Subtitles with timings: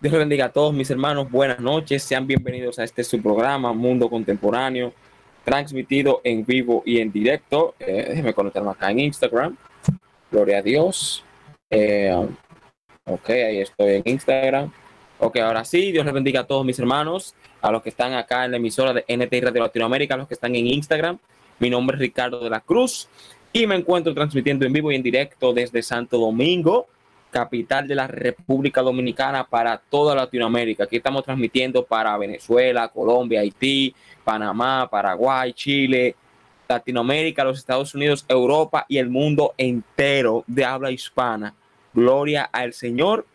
[0.00, 1.30] Dios bendiga a todos mis hermanos.
[1.30, 2.02] Buenas noches.
[2.02, 4.94] Sean bienvenidos a este su programa Mundo Contemporáneo,
[5.44, 7.74] transmitido en vivo y en directo.
[7.78, 9.58] Eh, déjenme conectarme acá en Instagram.
[10.30, 11.22] Gloria a Dios.
[11.68, 12.16] Eh,
[13.04, 14.72] ok, ahí estoy en Instagram.
[15.18, 18.46] Ok, ahora sí, Dios les bendiga a todos mis hermanos, a los que están acá
[18.46, 21.18] en la emisora de NTI Radio Latinoamérica, a los que están en Instagram.
[21.58, 23.06] Mi nombre es Ricardo de la Cruz
[23.52, 26.86] y me encuentro transmitiendo en vivo y en directo desde Santo Domingo,
[27.30, 30.84] capital de la República Dominicana para toda Latinoamérica.
[30.84, 33.94] Aquí estamos transmitiendo para Venezuela, Colombia, Haití,
[34.24, 36.14] Panamá, Paraguay, Chile,
[36.68, 41.54] Latinoamérica, los Estados Unidos, Europa y el mundo entero de habla hispana.
[41.92, 43.26] Gloria al Señor.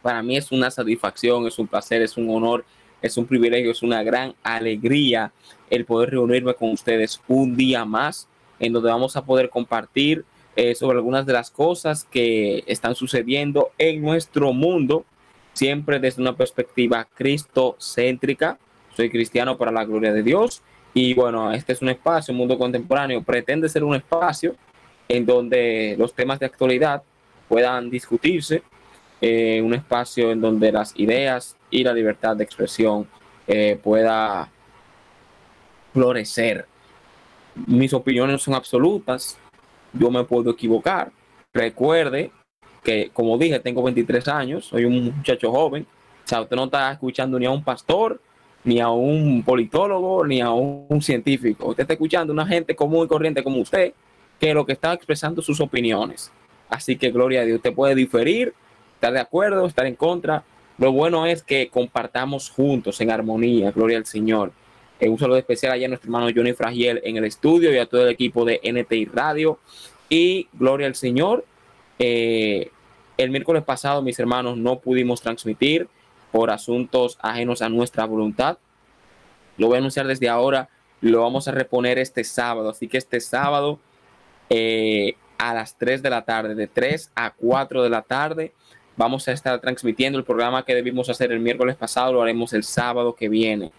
[0.00, 2.64] Para mí es una satisfacción, es un placer, es un honor,
[3.00, 5.32] es un privilegio, es una gran alegría
[5.70, 10.24] el poder reunirme con ustedes un día más en donde vamos a poder compartir
[10.56, 15.04] eh, sobre algunas de las cosas que están sucediendo en nuestro mundo,
[15.54, 18.58] siempre desde una perspectiva cristocéntrica.
[18.94, 20.62] Soy cristiano para la gloria de Dios
[20.94, 24.54] y bueno, este es un espacio, un mundo contemporáneo, pretende ser un espacio
[25.08, 27.02] en donde los temas de actualidad
[27.48, 28.62] puedan discutirse,
[29.20, 33.06] eh, un espacio en donde las ideas y la libertad de expresión
[33.46, 34.50] eh, pueda
[35.92, 36.66] florecer.
[37.66, 39.38] Mis opiniones son absolutas,
[39.92, 41.12] yo me puedo equivocar.
[41.52, 42.30] Recuerde
[42.82, 45.86] que, como dije, tengo 23 años, soy un muchacho joven.
[46.24, 48.20] O sea, usted no está escuchando ni a un pastor,
[48.64, 51.68] ni a un politólogo, ni a un, científico.
[51.68, 53.92] Usted está escuchando a una gente común y corriente como usted,
[54.38, 56.32] que lo que está expresando sus opiniones.
[56.68, 58.54] Así que, gloria a Dios, usted puede diferir,
[58.94, 60.44] estar de acuerdo, estar en contra.
[60.78, 64.52] Lo bueno es que compartamos juntos en armonía, gloria al Señor.
[65.02, 67.86] Eh, un saludo especial allá a nuestro hermano Johnny Fragiel en el estudio y a
[67.86, 69.58] todo el equipo de NTI Radio.
[70.08, 71.44] Y gloria al Señor.
[71.98, 72.70] Eh,
[73.18, 75.88] el miércoles pasado, mis hermanos, no pudimos transmitir
[76.30, 78.58] por asuntos ajenos a nuestra voluntad.
[79.56, 80.68] Lo voy a anunciar desde ahora.
[81.00, 82.70] Lo vamos a reponer este sábado.
[82.70, 83.80] Así que este sábado
[84.50, 88.52] eh, a las 3 de la tarde, de 3 a 4 de la tarde,
[88.96, 92.12] vamos a estar transmitiendo el programa que debimos hacer el miércoles pasado.
[92.12, 93.72] Lo haremos el sábado que viene.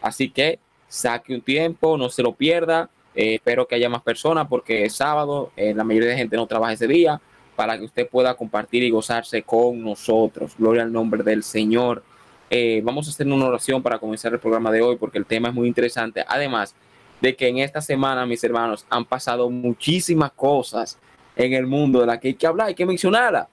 [0.00, 0.58] Así que
[0.88, 2.90] saque un tiempo, no se lo pierda.
[3.14, 6.46] Eh, espero que haya más personas porque es sábado, eh, la mayoría de gente no
[6.46, 7.20] trabaja ese día,
[7.56, 10.54] para que usted pueda compartir y gozarse con nosotros.
[10.58, 12.02] Gloria al nombre del Señor.
[12.50, 15.48] Eh, vamos a hacer una oración para comenzar el programa de hoy porque el tema
[15.48, 16.24] es muy interesante.
[16.28, 16.74] Además
[17.20, 20.98] de que en esta semana, mis hermanos, han pasado muchísimas cosas
[21.34, 23.48] en el mundo de las que hay que hablar, hay que mencionarla.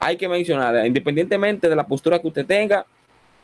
[0.00, 2.86] Hay que mencionarla, independientemente de la postura que usted tenga,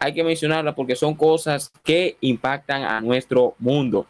[0.04, 4.06] hay que mencionarla porque son cosas que impactan a nuestro mundo.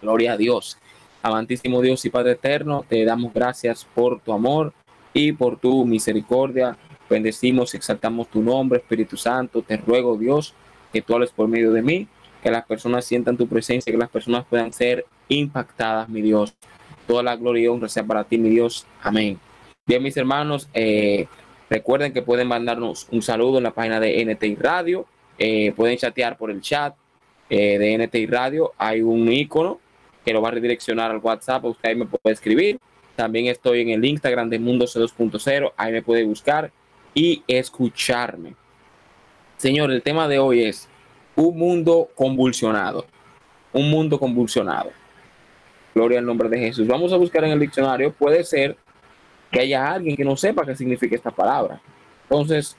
[0.00, 0.78] Gloria a Dios.
[1.22, 4.72] Amantísimo Dios y Padre eterno, te damos gracias por tu amor
[5.12, 6.76] y por tu misericordia.
[7.10, 9.60] Bendecimos y exaltamos tu nombre, Espíritu Santo.
[9.60, 10.54] Te ruego, Dios,
[10.92, 12.06] que tú hables por medio de mí,
[12.40, 16.54] que las personas sientan tu presencia, que las personas puedan ser impactadas, mi Dios.
[17.08, 18.86] Toda la gloria y honra sea para ti, mi Dios.
[19.02, 19.40] Amén.
[19.84, 21.26] Bien, mis hermanos, eh,
[21.68, 25.06] Recuerden que pueden mandarnos un saludo en la página de NTI Radio.
[25.38, 26.94] Eh, pueden chatear por el chat
[27.50, 28.72] eh, de NTI Radio.
[28.78, 29.80] Hay un icono
[30.24, 31.64] que lo va a redireccionar al WhatsApp.
[31.64, 32.78] Usted ahí me puede escribir.
[33.16, 35.72] También estoy en el Instagram de Mundo C2.0.
[35.76, 36.70] Ahí me puede buscar
[37.14, 38.54] y escucharme.
[39.56, 40.88] Señor, el tema de hoy es
[41.34, 43.06] un mundo convulsionado.
[43.72, 44.90] Un mundo convulsionado.
[45.94, 46.86] Gloria al nombre de Jesús.
[46.86, 48.12] Vamos a buscar en el diccionario.
[48.12, 48.76] Puede ser
[49.50, 51.80] que haya alguien que no sepa qué significa esta palabra.
[52.24, 52.76] Entonces,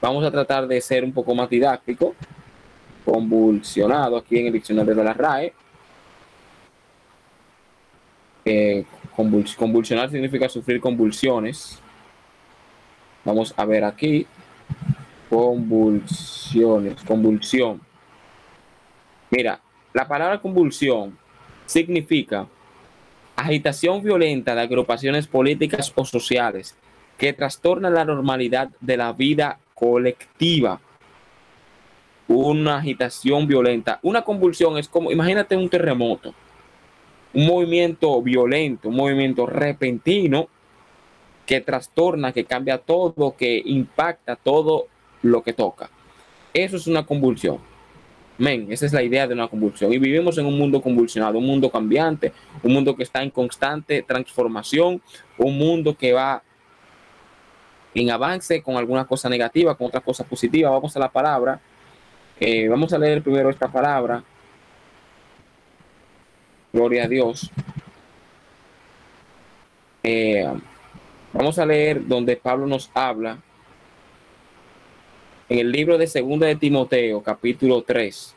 [0.00, 2.14] vamos a tratar de ser un poco más didáctico,
[3.04, 5.52] convulsionado aquí en el diccionario de la RAE.
[9.56, 11.80] convulsionar significa sufrir convulsiones.
[13.24, 14.26] Vamos a ver aquí.
[15.28, 17.80] Convulsiones, convulsión.
[19.30, 19.60] Mira,
[19.92, 21.18] la palabra convulsión
[21.66, 22.46] significa
[23.38, 26.76] agitación violenta de agrupaciones políticas o sociales
[27.16, 30.80] que trastornan la normalidad de la vida colectiva.
[32.26, 36.34] Una agitación violenta, una convulsión es como, imagínate un terremoto,
[37.32, 40.48] un movimiento violento, un movimiento repentino
[41.46, 44.88] que trastorna, que cambia todo, que impacta todo
[45.22, 45.90] lo que toca.
[46.52, 47.58] Eso es una convulsión.
[48.38, 49.92] Men, esa es la idea de una convulsión.
[49.92, 52.32] Y vivimos en un mundo convulsionado, un mundo cambiante,
[52.62, 55.02] un mundo que está en constante transformación,
[55.36, 56.42] un mundo que va
[57.94, 60.70] en avance con algunas cosas negativas, con otras cosas positivas.
[60.70, 61.60] Vamos a la palabra.
[62.38, 64.22] Eh, vamos a leer primero esta palabra.
[66.72, 67.50] Gloria a Dios.
[70.04, 70.48] Eh,
[71.32, 73.38] vamos a leer donde Pablo nos habla
[75.48, 78.34] en el libro de Segunda de Timoteo, capítulo 3,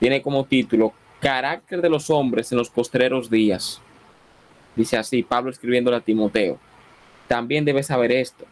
[0.00, 3.80] tiene como título Carácter de los hombres en los postreros días.
[4.74, 6.58] Dice así, Pablo escribiéndole a Timoteo.
[7.28, 8.44] También debes saber esto,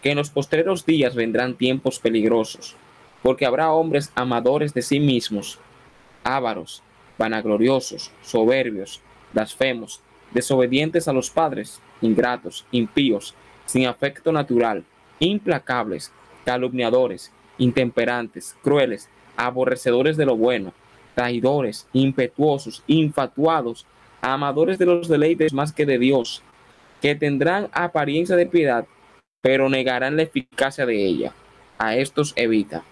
[0.00, 2.76] que en los postreros días vendrán tiempos peligrosos,
[3.22, 5.58] porque habrá hombres amadores de sí mismos,
[6.22, 6.82] ávaros,
[7.18, 9.00] vanagloriosos, soberbios,
[9.32, 10.00] blasfemos,
[10.32, 13.34] desobedientes a los padres, ingratos, impíos,
[13.66, 14.84] sin afecto natural,
[15.18, 16.12] implacables,
[16.44, 20.72] calumniadores, intemperantes, crueles, aborrecedores de lo bueno,
[21.14, 23.86] traidores, impetuosos, infatuados,
[24.20, 26.42] amadores de los deleites más que de Dios,
[27.00, 28.86] que tendrán apariencia de piedad,
[29.40, 31.32] pero negarán la eficacia de ella.
[31.76, 32.84] A estos evita.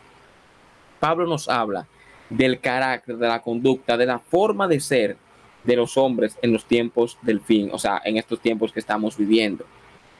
[0.98, 1.86] Pablo nos habla
[2.28, 5.16] del carácter, de la conducta, de la forma de ser
[5.64, 9.16] de los hombres en los tiempos del fin, o sea, en estos tiempos que estamos
[9.16, 9.64] viviendo.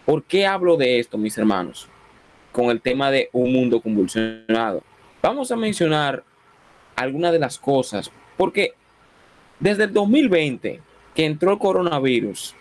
[0.07, 1.89] ¿Por qué hablo de esto, mis hermanos?
[2.53, 4.83] Con el tema de un mundo convulsionado.
[5.23, 6.23] Vamos a mencionar
[6.97, 8.75] algunas de las cosas, porque
[9.59, 10.81] desde el 2020
[11.15, 12.55] que entró el coronavirus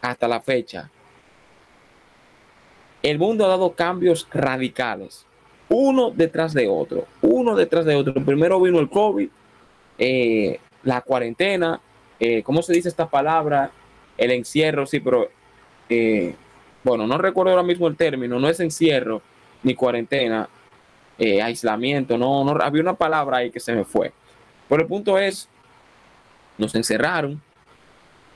[0.00, 0.90] hasta la fecha,
[3.02, 5.26] el mundo ha dado cambios radicales,
[5.68, 8.14] uno detrás de otro, uno detrás de otro.
[8.14, 9.28] Primero vino el COVID,
[9.98, 11.80] eh, la cuarentena,
[12.18, 13.70] eh, ¿cómo se dice esta palabra?
[14.16, 15.28] El encierro, sí, pero
[15.88, 16.34] eh,
[16.86, 19.20] bueno, no recuerdo ahora mismo el término, no es encierro
[19.64, 20.48] ni cuarentena,
[21.18, 24.12] eh, aislamiento, no, no, había una palabra ahí que se me fue.
[24.68, 25.48] Pero el punto es,
[26.56, 27.42] nos encerraron,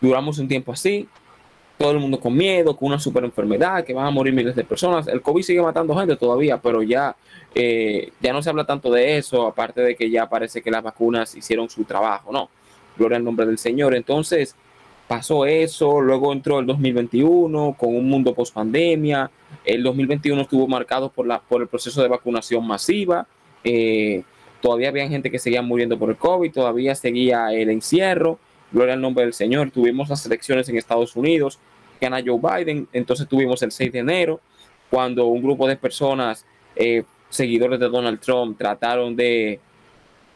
[0.00, 1.08] duramos un tiempo así,
[1.78, 4.64] todo el mundo con miedo, con una super enfermedad, que van a morir miles de
[4.64, 5.06] personas.
[5.06, 7.14] El COVID sigue matando gente todavía, pero ya,
[7.54, 10.82] eh, ya no se habla tanto de eso, aparte de que ya parece que las
[10.82, 12.50] vacunas hicieron su trabajo, ¿no?
[12.98, 13.94] Gloria al nombre del Señor.
[13.94, 14.56] Entonces,
[15.10, 19.28] pasó eso, luego entró el 2021 con un mundo post pandemia,
[19.64, 23.26] el 2021 estuvo marcado por, la, por el proceso de vacunación masiva,
[23.64, 24.22] eh,
[24.62, 28.38] todavía había gente que seguía muriendo por el COVID, todavía seguía el encierro,
[28.70, 31.58] gloria al nombre del Señor, tuvimos las elecciones en Estados Unidos,
[32.00, 34.40] gana Joe Biden, entonces tuvimos el 6 de enero,
[34.90, 36.46] cuando un grupo de personas,
[36.76, 39.58] eh, seguidores de Donald Trump, trataron de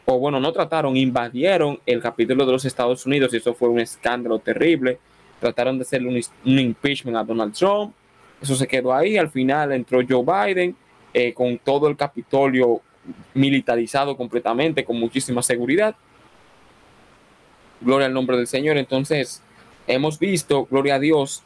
[0.07, 3.81] o bueno, no trataron, invadieron el capítulo de los Estados Unidos y eso fue un
[3.81, 4.99] escándalo terrible.
[5.41, 6.09] Trataron de hacerle
[6.45, 7.95] un, impeachment a Donald Trump.
[8.41, 9.17] Eso se quedó ahí.
[9.17, 10.77] Al final entró Joe Biden
[11.15, 12.83] eh, con todo el Capitolio
[13.33, 15.95] militarizado completamente, con muchísima seguridad.
[17.81, 18.77] Gloria al nombre del Señor.
[18.77, 19.43] Entonces,
[19.87, 21.43] hemos visto, gloria a Dios,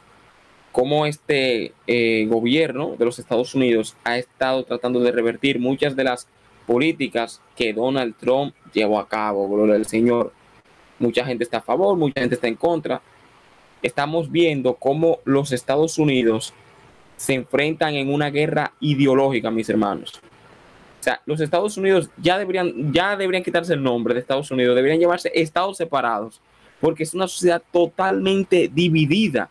[0.73, 6.03] cómo este eh, gobierno de los Estados Unidos ha estado tratando de revertir muchas de
[6.03, 6.27] las
[6.69, 10.31] políticas que Donald Trump llevó a cabo, gloria al Señor.
[10.99, 13.01] Mucha gente está a favor, mucha gente está en contra.
[13.81, 16.53] Estamos viendo cómo los Estados Unidos
[17.17, 20.21] se enfrentan en una guerra ideológica, mis hermanos.
[20.99, 24.75] O sea, los Estados Unidos ya deberían, ya deberían quitarse el nombre de Estados Unidos,
[24.75, 26.39] deberían llevarse estados separados,
[26.79, 29.49] porque es una sociedad totalmente dividida.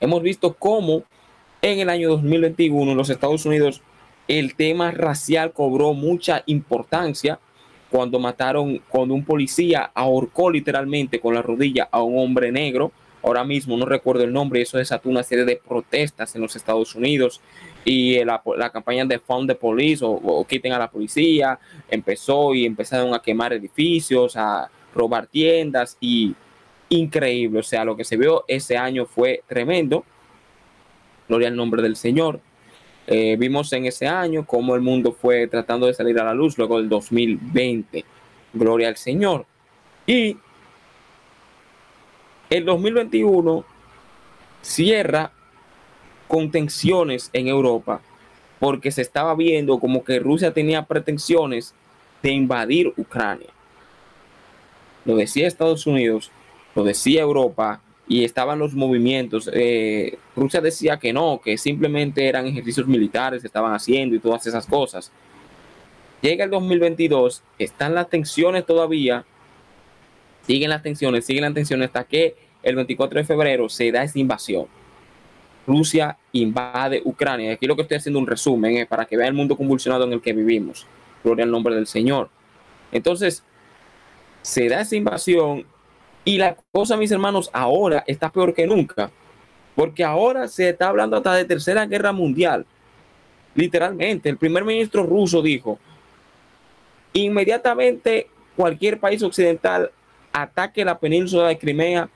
[0.00, 1.04] Hemos visto cómo
[1.62, 3.80] en el año 2021 los Estados Unidos
[4.28, 7.38] el tema racial cobró mucha importancia
[7.90, 12.92] cuando mataron, cuando un policía ahorcó literalmente con la rodilla a un hombre negro.
[13.22, 16.94] Ahora mismo no recuerdo el nombre, eso desató una serie de protestas en los Estados
[16.94, 17.40] Unidos
[17.84, 18.40] y la,
[18.72, 21.58] campaña de Found the Police o, quiten a la policía
[21.88, 26.34] empezó y empezaron a quemar edificios, a robar tiendas y
[26.88, 27.60] increíble.
[27.60, 30.04] O sea, lo que se vio ese año fue tremendo.
[31.28, 32.40] Gloria al nombre del Señor.
[33.06, 36.58] Eh, vimos en ese año cómo el mundo fue tratando de salir a la luz
[36.58, 38.04] luego del 2020.
[38.52, 39.46] Gloria al Señor.
[40.06, 40.36] Y
[42.50, 43.64] el 2021
[44.62, 45.32] cierra
[46.26, 48.00] con tensiones en Europa
[48.58, 51.74] porque se estaba viendo como que Rusia tenía pretensiones
[52.22, 53.48] de invadir Ucrania.
[55.04, 56.30] Lo decía Estados Unidos,
[56.74, 59.50] lo decía Europa, y estaban los movimientos.
[59.52, 64.46] Eh, Rusia decía que no, que simplemente eran ejercicios militares que estaban haciendo y todas
[64.46, 65.10] esas cosas.
[66.22, 69.24] Llega el 2022, están las tensiones todavía,
[70.46, 74.18] siguen las tensiones, siguen las tensiones hasta que el 24 de febrero se da esa
[74.18, 74.66] invasión.
[75.66, 77.52] Rusia invade Ucrania.
[77.52, 80.12] Aquí lo que estoy haciendo un resumen es para que vean el mundo convulsionado en
[80.12, 80.86] el que vivimos.
[81.24, 82.30] Gloria al nombre del Señor.
[82.92, 83.42] Entonces,
[84.42, 85.66] se da esa invasión
[86.26, 89.12] y la cosa, mis hermanos, ahora está peor que nunca,
[89.76, 92.66] porque ahora se está hablando hasta de tercera guerra mundial.
[93.54, 95.78] Literalmente, el primer ministro ruso dijo,
[97.12, 99.92] inmediatamente cualquier país occidental
[100.32, 102.10] ataque la península de Crimea,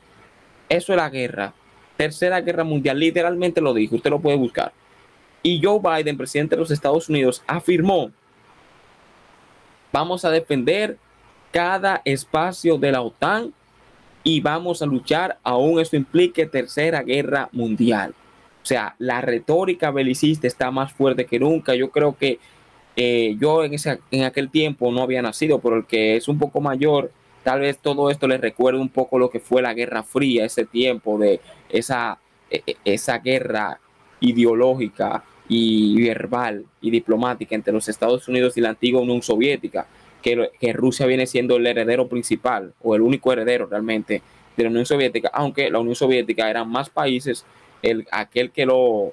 [0.68, 1.54] eso es la guerra.
[1.96, 4.72] Tercera guerra mundial, literalmente lo dijo, usted lo puede buscar.
[5.40, 8.10] Y Joe Biden, presidente de los Estados Unidos, afirmó,
[9.92, 10.98] vamos a defender
[11.52, 13.54] cada espacio de la OTAN
[14.22, 18.14] y vamos a luchar aún eso implique tercera guerra mundial.
[18.62, 21.74] O sea, la retórica belicista está más fuerte que nunca.
[21.74, 22.38] Yo creo que
[22.96, 26.38] eh, yo en, ese, en aquel tiempo no había nacido, pero el que es un
[26.38, 27.10] poco mayor,
[27.42, 30.66] tal vez todo esto le recuerde un poco lo que fue la Guerra Fría, ese
[30.66, 32.18] tiempo de esa,
[32.50, 33.80] e, e, esa guerra
[34.20, 39.86] ideológica y verbal y diplomática entre los Estados Unidos y la antigua Unión Soviética,
[40.20, 44.22] que, que Rusia viene siendo el heredero principal o el único heredero realmente
[44.56, 47.44] de la Unión Soviética, aunque la Unión Soviética eran más países,
[47.82, 49.12] el, aquel que lo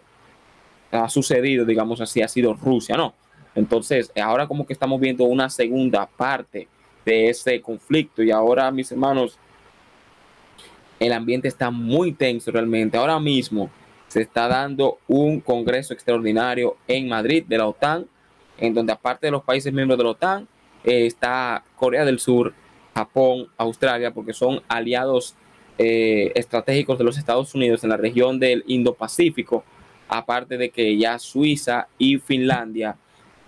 [0.91, 3.13] ha sucedido, digamos así, ha sido Rusia, ¿no?
[3.55, 6.67] Entonces, ahora como que estamos viendo una segunda parte
[7.05, 9.39] de ese conflicto y ahora, mis hermanos,
[10.99, 12.97] el ambiente está muy tenso realmente.
[12.97, 13.69] Ahora mismo
[14.07, 18.07] se está dando un congreso extraordinario en Madrid de la OTAN,
[18.57, 20.47] en donde aparte de los países miembros de la OTAN,
[20.88, 22.53] eh, está Corea del Sur,
[22.96, 25.36] Japón, Australia, porque son aliados
[25.77, 29.65] eh, estratégicos de los Estados Unidos en la región del Indo-Pacífico,
[30.08, 32.96] aparte de que ya Suiza y Finlandia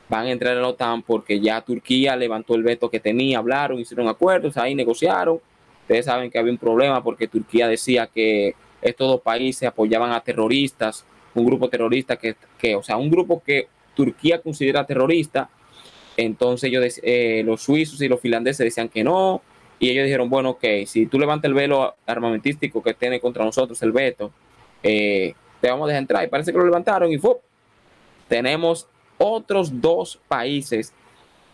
[0.10, 3.80] van a entrar en la OTAN porque ya Turquía levantó el veto que tenía, hablaron,
[3.80, 5.40] hicieron acuerdos, ahí negociaron.
[5.84, 10.20] Ustedes saben que había un problema porque Turquía decía que estos dos países apoyaban a
[10.20, 15.50] terroristas, un grupo terrorista que, que o sea, un grupo que Turquía considera terrorista.
[16.22, 19.42] Entonces ellos, eh, los suizos y los finlandeses decían que no.
[19.80, 23.82] Y ellos dijeron, bueno, ok, si tú levantas el velo armamentístico que tiene contra nosotros
[23.84, 24.30] el veto,
[24.84, 26.24] eh, te vamos a dejar entrar.
[26.26, 27.36] Y parece que lo levantaron y fue.
[28.28, 28.86] Tenemos
[29.18, 30.94] otros dos países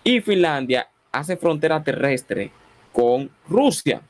[0.04, 2.50] y Finlandia hace frontera terrestre
[2.92, 4.02] con Rusia.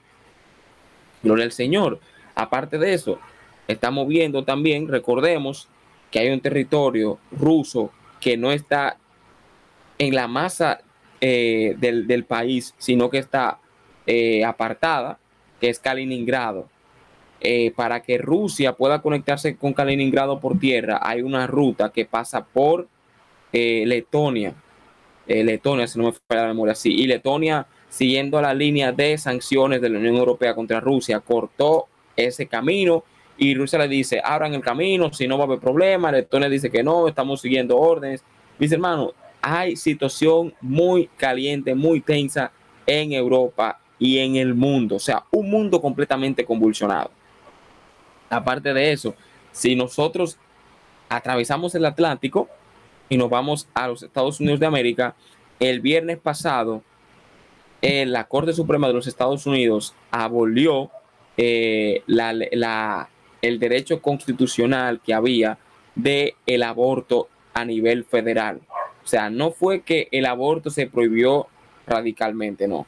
[1.21, 2.00] Gloria al Señor.
[2.33, 3.19] Aparte de eso,
[3.67, 5.67] estamos viendo también, recordemos
[6.12, 8.97] que hay un territorio ruso que no está
[9.97, 10.81] en la masa
[11.21, 13.59] eh, del, país, sino que está
[14.05, 15.17] eh, apartada,
[15.59, 16.69] que es Kaliningrado.
[17.41, 22.45] Eh, para que Rusia pueda conectarse con Kaliningrado por tierra, hay una ruta que pasa
[22.45, 22.87] por
[23.51, 24.53] Letonia,
[25.25, 29.79] Letonia, si no me falla la memoria, sí, y Letonia, siguiendo la línea de sanciones
[29.79, 31.87] de la Unión Europea contra Rusia, cortó
[32.17, 33.05] ese camino
[33.37, 36.69] y Rusia le dice, abran el camino, si no va a haber problema, Letonia dice
[36.69, 38.23] que no, estamos siguiendo órdenes.
[38.59, 39.13] Mis hermanos,
[39.47, 42.51] hay situación muy caliente, muy tensa
[42.87, 47.11] en Europa y en el mundo, o sea, un mundo completamente convulsionado.
[48.27, 49.13] Aparte de eso,
[49.51, 50.39] si nosotros
[51.09, 52.49] atravesamos el Atlántico,
[53.07, 55.13] y nos vamos a los Estados Unidos de América,
[55.59, 56.81] el viernes pasado,
[57.83, 60.89] eh, la Corte Suprema de los Estados Unidos abolió
[61.37, 65.59] eh, el derecho constitucional que había
[65.93, 68.59] de el aborto a nivel federal.
[69.05, 71.47] O sea, no fue que el aborto se prohibió
[71.85, 72.88] radicalmente, no.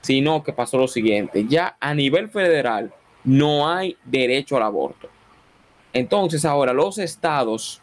[0.00, 2.92] Sino que pasó lo siguiente, ya a nivel federal
[3.22, 5.10] no hay derecho al aborto.
[5.92, 7.82] Entonces ahora los estados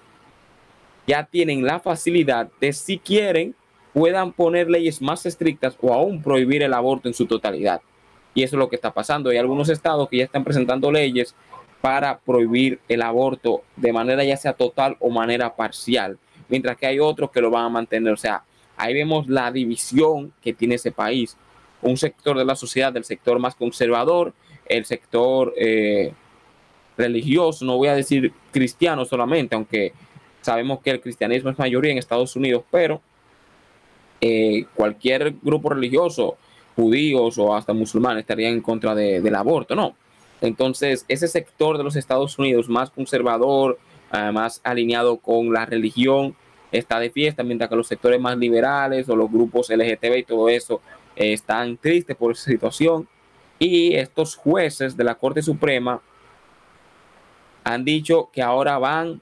[1.05, 3.55] ya tienen la facilidad de si quieren
[3.93, 7.81] puedan poner leyes más estrictas o aún prohibir el aborto en su totalidad.
[8.33, 9.29] Y eso es lo que está pasando.
[9.29, 11.35] Hay algunos estados que ya están presentando leyes
[11.81, 16.17] para prohibir el aborto de manera ya sea total o manera parcial,
[16.49, 18.13] mientras que hay otros que lo van a mantener.
[18.13, 18.43] O sea,
[18.77, 21.37] ahí vemos la división que tiene ese país.
[21.81, 24.33] Un sector de la sociedad, del sector más conservador,
[24.65, 26.13] el sector eh,
[26.97, 29.93] religioso, no voy a decir cristiano solamente, aunque
[30.45, 33.01] Sabemos que el cristianismo es mayoría en Estados Unidos, pero
[34.21, 36.37] eh, cualquier grupo religioso,
[36.75, 39.95] judíos o hasta musulmanes, estarían en contra del aborto, ¿no?
[40.41, 43.79] Entonces, ese sector de los Estados Unidos más conservador,
[44.12, 46.35] más alineado con la religión,
[46.71, 50.50] está de fiesta, mientras que los sectores más liberales o los grupos LGTB y todo
[50.50, 50.81] eso
[51.15, 53.07] eh, están tristes por esa situación.
[53.57, 56.01] Y estos jueces de la Corte Suprema
[57.63, 59.21] han dicho que ahora van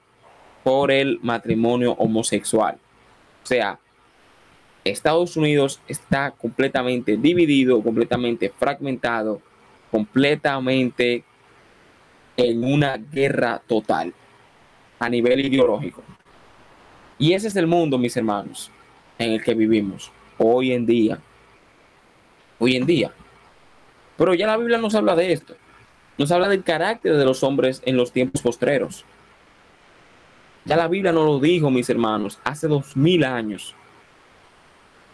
[0.62, 2.78] por el matrimonio homosexual.
[3.42, 3.78] O sea,
[4.82, 9.40] Estados Unidos está completamente dividido, completamente fragmentado,
[9.90, 11.24] completamente
[12.36, 14.12] en una guerra total
[14.98, 16.02] a nivel ideológico.
[17.18, 18.70] Y ese es el mundo, mis hermanos,
[19.18, 21.18] en el que vivimos hoy en día.
[22.58, 23.12] Hoy en día.
[24.16, 25.54] Pero ya la Biblia nos habla de esto.
[26.18, 29.04] Nos habla del carácter de los hombres en los tiempos postreros.
[30.64, 33.74] Ya la Biblia nos lo dijo, mis hermanos, hace dos mil años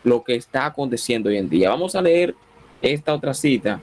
[0.05, 1.71] lo que está aconteciendo hoy en día.
[1.71, 2.35] Vamos a leer
[2.81, 3.81] esta otra cita.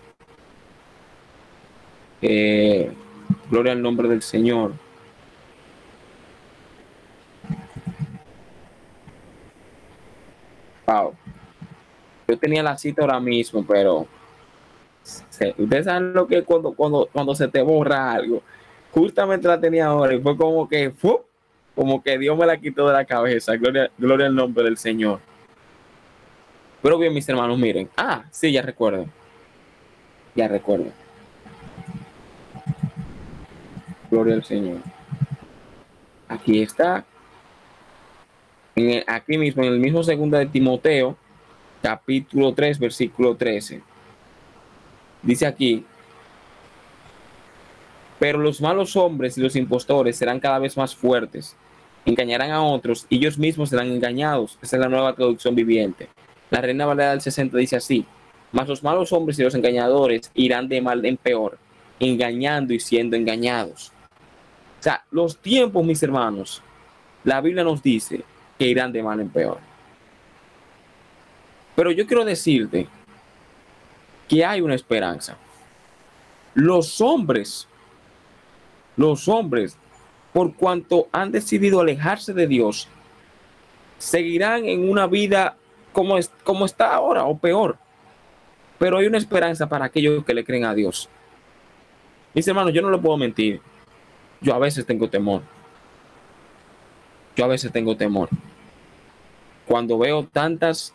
[3.49, 4.73] gloria al nombre del Señor.
[10.87, 11.13] Wow.
[12.29, 14.07] Yo tenía la cita ahora mismo, pero
[15.57, 18.41] ustedes saben lo que cuando, cuando, cuando se te borra algo.
[18.91, 20.93] Justamente la tenía ahora y fue como que,
[21.75, 23.55] como que Dios me la quitó de la cabeza.
[23.57, 25.19] Gloria, gloria al nombre del Señor.
[26.81, 27.89] Pero bien, mis hermanos, miren.
[27.97, 29.07] Ah, sí, ya recuerdo.
[30.35, 30.85] Ya recuerdo.
[34.09, 34.77] Gloria al Señor.
[36.29, 37.05] Aquí está.
[39.07, 41.17] Aquí mismo, en el mismo segundo de Timoteo,
[41.81, 43.81] capítulo 3, versículo 13.
[45.23, 45.83] Dice aquí,
[48.19, 51.55] pero los malos hombres y los impostores serán cada vez más fuertes,
[52.05, 54.57] engañarán a otros y ellos mismos serán engañados.
[54.61, 56.07] Esa es la nueva traducción viviente.
[56.49, 58.05] La Reina Valera del 60 dice así,
[58.51, 61.57] mas los malos hombres y los engañadores irán de mal en peor,
[61.99, 63.91] engañando y siendo engañados.
[64.79, 66.61] O sea, los tiempos, mis hermanos,
[67.23, 68.23] la Biblia nos dice
[68.57, 69.59] que irán de mal en peor.
[71.75, 72.87] Pero yo quiero decirte
[74.27, 75.37] que hay una esperanza.
[76.53, 77.67] Los hombres,
[78.95, 79.77] los hombres,
[80.33, 82.87] por cuanto han decidido alejarse de Dios,
[83.97, 85.55] seguirán en una vida
[85.93, 87.77] como, es, como está ahora o peor.
[88.79, 91.09] Pero hay una esperanza para aquellos que le creen a Dios.
[92.33, 93.61] Mis hermanos, yo no le puedo mentir.
[94.41, 95.41] Yo a veces tengo temor.
[97.35, 98.29] Yo a veces tengo temor.
[99.67, 100.93] Cuando veo tantas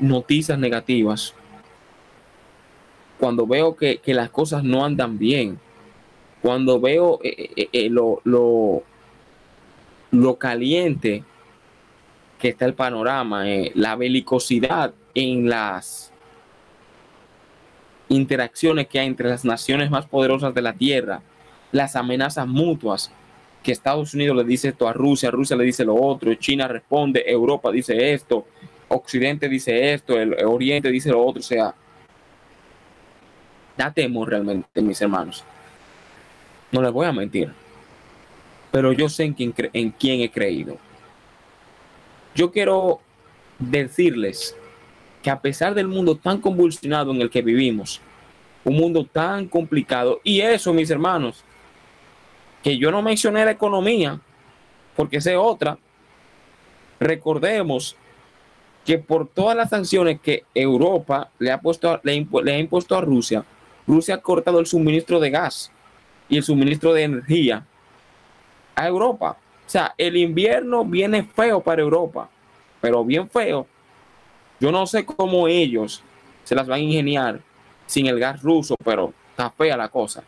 [0.00, 1.34] noticias negativas,
[3.18, 5.58] cuando veo que, las cosas no andan bien,
[6.40, 8.84] cuando veo eh, eh, eh, lo, lo,
[10.38, 11.24] caliente
[12.38, 13.44] que está el panorama,
[13.74, 16.12] la belicosidad en las
[18.08, 21.20] interacciones que hay entre las naciones más poderosas de la Tierra,
[21.72, 23.10] las amenazas mutuas,
[23.62, 27.24] que Estados Unidos le dice esto a Rusia, Rusia le dice lo otro, China responde,
[27.26, 28.46] Europa dice esto,
[28.88, 31.74] Occidente dice esto, el Oriente dice lo otro, o sea,
[33.76, 35.44] da temor realmente, mis hermanos.
[36.70, 37.52] No les voy a mentir,
[38.70, 40.76] pero yo sé en quién, en quién he creído.
[42.34, 43.00] Yo quiero
[43.58, 44.56] decirles
[45.22, 48.00] que a pesar del mundo tan convulsionado en el que vivimos,
[48.64, 51.44] un mundo tan complicado, y eso, mis hermanos,
[52.68, 54.20] que yo no mencioné la economía,
[54.94, 55.78] porque esa es otra.
[57.00, 57.96] Recordemos
[58.84, 63.42] que por todas las sanciones que Europa le ha, puesto, le, ha impuesto a Rusia,
[63.86, 65.72] Rusia ha cortado el suministro de gas
[66.28, 67.64] y el suministro de energía
[68.74, 69.38] a Europa.
[69.66, 72.28] O sea, el invierno viene feo para Europa,
[72.82, 73.66] pero bien feo.
[74.60, 76.02] Yo no sé cómo ellos
[76.44, 77.40] se las van a ingeniar
[77.86, 80.22] sin el gas ruso, pero está fea la cosa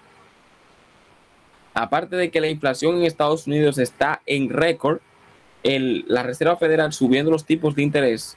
[1.75, 5.01] aparte de que la inflación en Estados Unidos está en récord,
[5.63, 8.37] la Reserva Federal subiendo los tipos de interés,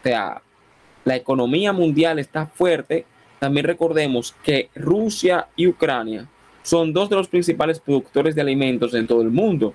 [0.00, 0.42] o sea,
[1.04, 3.06] la economía mundial está fuerte.
[3.38, 6.26] También recordemos que Rusia y Ucrania
[6.62, 9.74] son dos de los principales productores de alimentos en todo el mundo.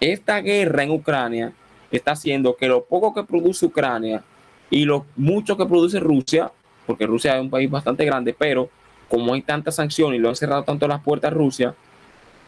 [0.00, 1.52] Esta guerra en Ucrania
[1.90, 4.22] está haciendo que lo poco que produce Ucrania
[4.70, 6.52] y lo mucho que produce Rusia,
[6.86, 8.68] porque Rusia es un país bastante grande, pero
[9.08, 11.74] como hay tantas sanciones y lo han cerrado tanto las puertas a Rusia,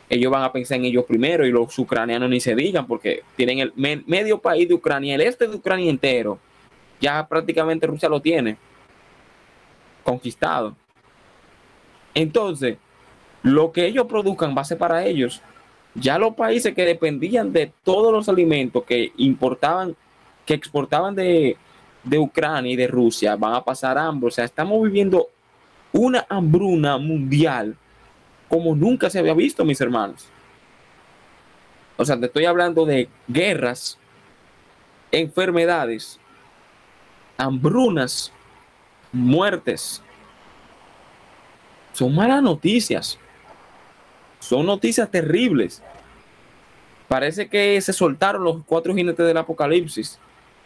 [0.09, 3.61] ellos van a pensar en ellos primero y los ucranianos ni se digan porque tienen
[3.61, 6.39] el medio país de Ucrania, el este de Ucrania entero,
[7.01, 8.57] ya prácticamente Rusia lo tiene
[10.03, 10.77] conquistado.
[12.13, 12.77] Entonces,
[13.43, 15.41] lo que ellos produzcan va a ser para ellos.
[15.95, 19.97] Ya los países que dependían de todos los alimentos que importaban,
[20.45, 21.57] que exportaban de,
[22.03, 24.29] de Ucrania y de Rusia, van a pasar hambre.
[24.29, 25.29] O sea, estamos viviendo
[25.93, 27.77] una hambruna mundial
[28.49, 30.29] como nunca se había visto, mis hermanos.
[31.97, 33.97] O sea, te estoy hablando de guerras,
[35.13, 36.19] enfermedades,
[37.37, 38.33] hambrunas,
[39.13, 40.03] muertes.
[41.93, 43.19] Son malas noticias.
[44.41, 45.83] Son noticias terribles.
[47.07, 50.19] Parece que se soltaron los cuatro jinetes del Apocalipsis.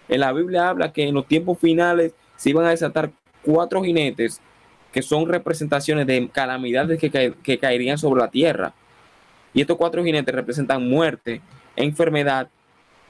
[0.08, 3.10] En la Biblia habla que en los tiempos finales se iban a desatar
[3.42, 4.40] cuatro jinetes
[4.94, 8.72] que son representaciones de calamidades que, caerían sobre la tierra.
[9.52, 11.40] Y estos cuatro jinetes representan muerte,
[11.74, 12.48] enfermedad,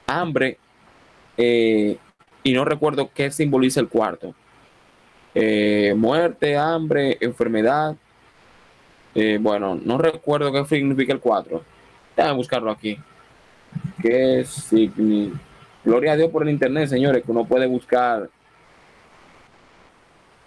[0.07, 0.57] hambre,
[1.37, 1.95] eh,
[2.41, 4.33] y no recuerdo qué simboliza el cuarto.
[5.35, 7.95] Eh, muerte, hambre, enfermedad.
[9.13, 11.63] Eh, bueno, no recuerdo qué significa el cuatro.
[12.17, 12.97] Déjame buscarlo aquí.
[14.01, 15.39] ¿Qué significa?
[15.83, 18.27] Gloria a Dios por el internet, señores, que uno puede buscar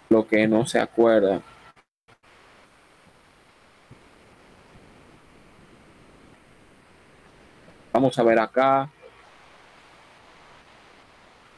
[0.09, 1.41] lo que no se acuerda.
[7.93, 8.89] Vamos a ver acá.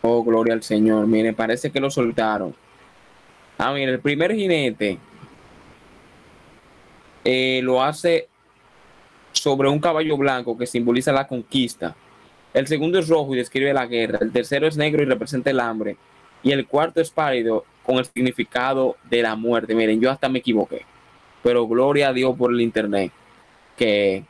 [0.01, 1.07] Oh, gloria al Señor.
[1.07, 2.55] Miren, parece que lo soltaron.
[3.57, 4.97] Ah, mire, el primer jinete
[7.23, 8.27] eh, lo hace
[9.31, 11.95] sobre un caballo blanco que simboliza la conquista.
[12.53, 14.17] El segundo es rojo y describe la guerra.
[14.21, 15.95] El tercero es negro y representa el hambre.
[16.43, 19.75] Y el cuarto es pálido con el significado de la muerte.
[19.75, 20.85] Miren, yo hasta me equivoqué.
[21.43, 23.11] Pero gloria a Dios por el internet
[23.75, 24.23] que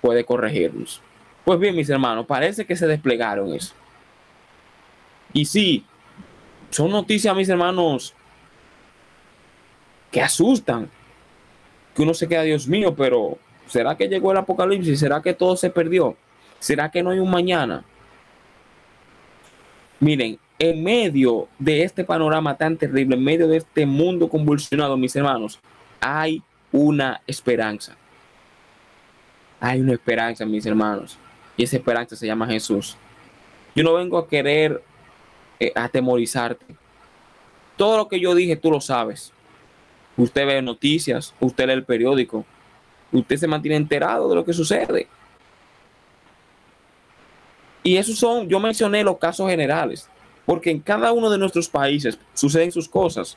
[0.00, 1.02] puede corregirnos.
[1.44, 3.74] Pues bien, mis hermanos, parece que se desplegaron eso.
[5.32, 5.84] Y sí,
[6.70, 8.14] son noticias, mis hermanos,
[10.10, 10.90] que asustan.
[11.94, 14.98] Que uno se queda, Dios mío, pero ¿será que llegó el apocalipsis?
[14.98, 16.16] ¿Será que todo se perdió?
[16.58, 17.84] ¿Será que no hay un mañana?
[20.00, 25.16] Miren, en medio de este panorama tan terrible, en medio de este mundo convulsionado, mis
[25.16, 25.58] hermanos,
[25.98, 27.96] hay una esperanza.
[29.58, 31.18] Hay una esperanza, mis hermanos.
[31.56, 32.96] Y esa esperanza se llama Jesús.
[33.74, 34.80] Yo no vengo a querer
[35.58, 36.64] eh, atemorizarte.
[37.76, 39.32] Todo lo que yo dije, tú lo sabes.
[40.16, 42.44] Usted ve noticias, usted lee el periódico,
[43.10, 45.08] usted se mantiene enterado de lo que sucede.
[47.82, 50.08] Y esos son, yo mencioné los casos generales,
[50.46, 53.36] porque en cada uno de nuestros países suceden sus cosas.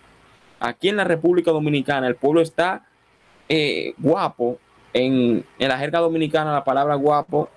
[0.59, 2.85] Aquí en la República Dominicana el pueblo está
[3.49, 4.59] eh, guapo.
[4.93, 7.49] En, en, la jerga dominicana la palabra guapo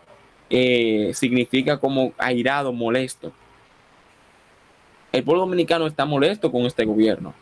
[0.50, 3.32] eh, significa como airado, molesto
[5.12, 7.34] el pueblo dominicano está molesto con este gobierno.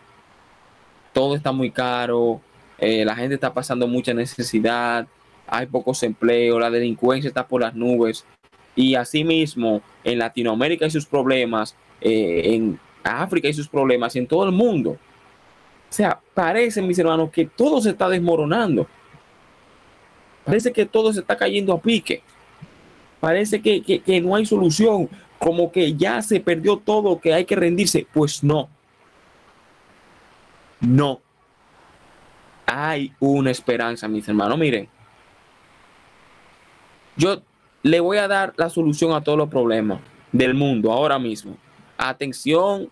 [1.12, 2.40] Todo está muy caro,
[2.78, 5.06] eh, la gente está pasando mucha necesidad,
[5.46, 8.24] hay pocos empleos, la delincuencia está por las nubes.
[8.74, 14.44] Y asimismo, en Latinoamérica y sus problemas, eh, en África y sus problemas, en todo
[14.44, 14.90] el mundo.
[14.90, 18.86] O sea, parece, mis hermanos, que todo se está desmoronando.
[20.44, 22.22] Parece que todo se está cayendo a pique.
[23.20, 27.56] Parece que, que no hay solución como que ya se perdió todo, que hay que
[27.56, 28.06] rendirse.
[28.12, 28.68] Pues no.
[30.80, 31.20] No.
[32.66, 34.58] Hay una esperanza, mis hermanos.
[34.58, 34.88] Miren,
[37.16, 37.42] yo
[37.82, 40.00] le voy a dar la solución a todos los problemas
[40.32, 41.56] del mundo ahora mismo.
[41.96, 42.90] Atención,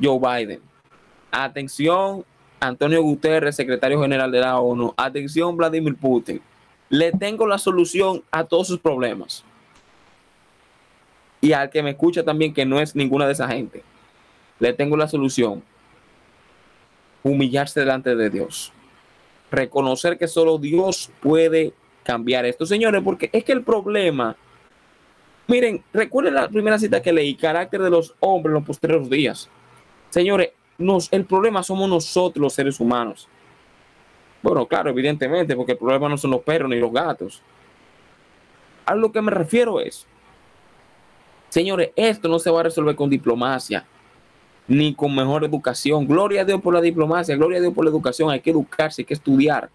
[0.00, 0.60] Joe Biden.
[1.30, 2.24] Atención,
[2.58, 4.92] Antonio Guterres, secretario general de la ONU.
[4.96, 6.40] Atención, Vladimir Putin.
[6.88, 9.44] Le tengo la solución a todos sus problemas
[11.40, 13.82] y al que me escucha también que no es ninguna de esa gente,
[14.58, 15.62] le tengo la solución.
[17.22, 18.72] Humillarse delante de Dios.
[19.50, 24.36] Reconocer que solo Dios puede cambiar esto, señores, porque es que el problema,
[25.50, 29.50] miren, recuerden la primera cita que leí, carácter de los hombres en los posteriores días.
[30.08, 33.28] Señores, nos, el problema somos nosotros los seres humanos.
[34.42, 37.42] Bueno, claro, evidentemente, porque el problema no son los perros ni los gatos.
[38.86, 40.06] A lo que me refiero es,
[41.50, 43.84] Señores, esto no se va a resolver con diplomacia
[44.68, 46.06] ni con mejor educación.
[46.06, 48.30] Gloria a Dios por la diplomacia, gloria a Dios por la educación.
[48.30, 49.68] Hay que educarse, hay que estudiar.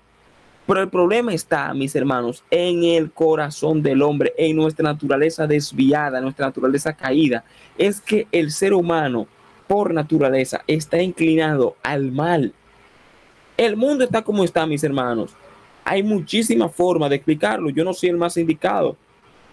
[0.68, 6.20] Pero el problema está, mis hermanos, en el corazón del hombre, en nuestra naturaleza desviada,
[6.22, 7.44] nuestra naturaleza caída.
[7.78, 9.28] Es que el ser humano,
[9.68, 12.52] por naturaleza, está inclinado al mal.
[13.58, 15.36] El mundo está como está, mis hermanos.
[15.84, 17.70] Hay muchísimas formas de explicarlo.
[17.70, 18.98] Yo no soy el más indicado.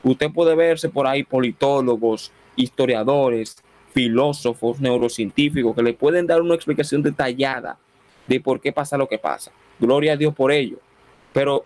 [0.03, 7.03] Usted puede verse por ahí politólogos, historiadores, filósofos, neurocientíficos que le pueden dar una explicación
[7.03, 7.79] detallada
[8.27, 9.53] de por qué pasa lo que pasa.
[9.79, 10.79] Gloria a Dios por ello.
[11.33, 11.65] Pero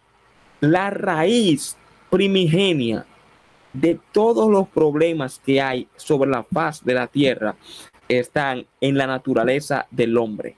[0.60, 1.76] la raíz
[2.10, 3.04] primigenia
[3.72, 7.56] de todos los problemas que hay sobre la faz de la tierra
[8.08, 10.56] están en la naturaleza del hombre.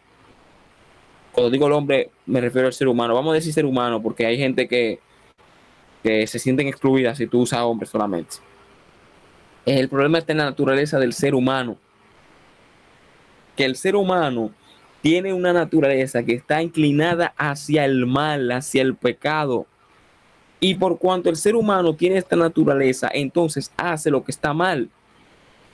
[1.32, 3.14] Cuando digo el hombre, me refiero al ser humano.
[3.14, 5.00] Vamos a decir ser humano porque hay gente que
[6.02, 8.36] que se sienten excluidas si tú usas hombres solamente.
[9.66, 11.76] El problema está en la naturaleza del ser humano.
[13.56, 14.52] Que el ser humano
[15.08, 19.64] tiene una naturaleza que está inclinada hacia el mal, hacia el pecado.
[20.60, 24.90] Y por cuanto el ser humano tiene esta naturaleza, entonces hace lo que está mal,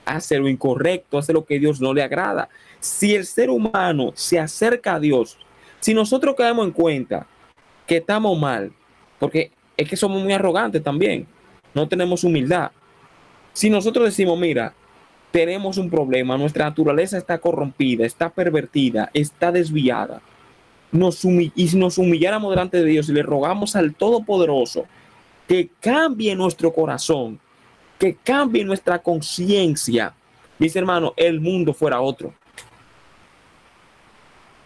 [0.05, 2.47] hace lo incorrecto, hace lo que Dios no le agrada.
[2.79, 5.37] Si el ser humano se acerca a Dios,
[5.81, 7.27] si nosotros quedamos en cuenta
[7.85, 8.71] que estamos mal,
[9.19, 11.27] porque es que somos muy arrogantes también.
[11.73, 12.71] No tenemos humildad.
[13.51, 14.73] Si nosotros decimos, mira,
[15.35, 20.21] tenemos un problema, nuestra naturaleza está corrompida, está pervertida, está desviada,
[20.93, 24.85] nos y si nos humilláramos delante de Dios y le rogamos al Todopoderoso
[25.45, 27.37] que cambie nuestro corazón,
[27.99, 30.13] que cambie nuestra conciencia,
[30.57, 32.33] dice hermano, el mundo fuera otro.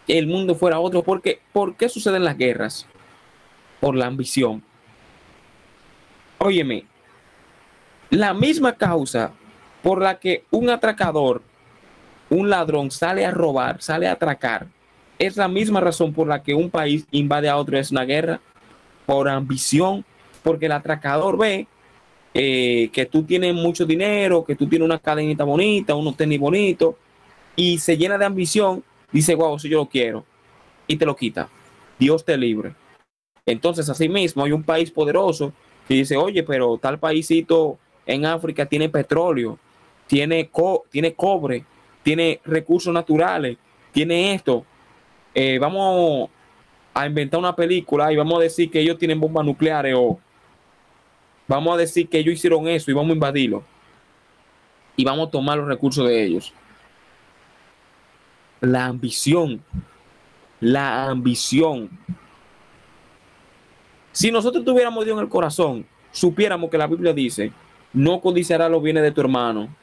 [0.08, 1.02] El mundo fuera otro.
[1.02, 2.86] Porque, ¿Por qué suceden las guerras?
[3.80, 4.62] Por la ambición
[6.38, 6.86] Óyeme,
[8.12, 9.34] la misma causa
[9.82, 11.42] por la que un atracador,
[12.30, 14.68] un ladrón sale a robar, sale a atracar,
[15.18, 18.40] es la misma razón por la que un país invade a otro, es una guerra,
[19.06, 20.06] por ambición,
[20.44, 21.68] porque el atracador ve
[22.34, 26.96] eh, que tú tienes mucho dinero, que tú tienes una cadenita bonita, unos tenis bonitos,
[27.56, 30.26] y se llena de ambición, dice, wow, si yo lo quiero,
[30.88, 31.50] y te lo quita.
[31.98, 32.74] Dios te libre.
[33.46, 35.52] Entonces, así mismo, hay un país poderoso
[35.88, 39.58] que dice, oye, pero tal paísito en África tiene petróleo,
[40.10, 40.50] tiene,
[40.90, 41.64] tiene cobre,
[42.02, 43.58] tiene recursos naturales,
[43.92, 44.66] tiene esto.
[45.34, 46.30] Eh, vamos
[46.94, 50.20] a inventar una película y vamos a decir que ellos tienen bombas nucleares o
[51.48, 53.64] vamos a decir que ellos hicieron eso y vamos a invadirlo.
[54.96, 56.52] Y vamos a tomar los recursos de ellos.
[58.60, 59.64] La ambición.
[60.60, 61.90] La ambición
[64.12, 67.54] si nosotros tuviéramos Dios en el corazón, supiéramos que la Biblia dice,
[67.94, 69.74] no codiciará los bienes de tu hermano.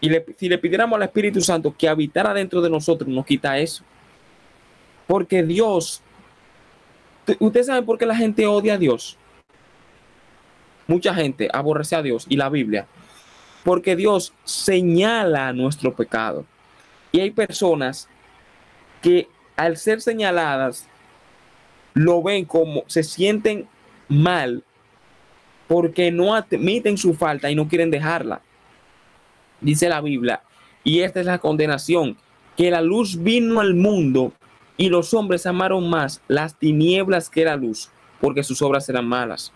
[0.00, 3.84] Y si le pidiéramos al Espíritu Santo que habitara dentro de nosotros, nos quita eso.
[5.06, 6.02] Porque Dios,
[7.38, 9.18] ¿ustedes saben por qué la gente odia a Dios?
[10.86, 12.86] Mucha gente aborrece a Dios y la Biblia.
[13.62, 16.46] Porque Dios señala nuestro pecado.
[17.12, 18.08] Y hay personas
[19.02, 20.88] que al ser señaladas
[21.92, 23.68] lo ven como se sienten
[24.08, 24.64] mal
[25.68, 28.40] porque no admiten su falta y no quieren dejarla.
[29.60, 30.42] Dice la Biblia,
[30.84, 32.16] y esta es la condenación,
[32.56, 34.32] que la luz vino al mundo
[34.76, 39.52] y los hombres amaron más las tinieblas que la luz, porque sus obras eran malas.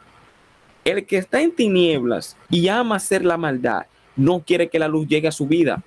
[0.84, 3.86] El que está en tinieblas y ama hacer la maldad,
[4.16, 5.82] no quiere que la luz llegue a su vida,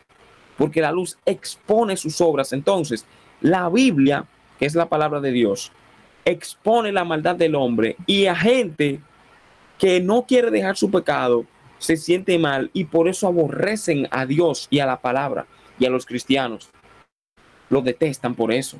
[0.57, 2.51] porque la luz expone sus obras.
[2.51, 3.05] Entonces,
[3.41, 4.25] la Biblia,
[4.57, 5.71] que es la palabra de Dios,
[6.25, 8.99] expone la maldad del hombre y a gente
[9.77, 11.45] que no quiere dejar su pecado
[11.79, 15.45] se siente mal y por eso aborrecen a Dios y a la palabra
[15.79, 16.69] y a los cristianos.
[17.69, 18.79] Lo detestan por eso.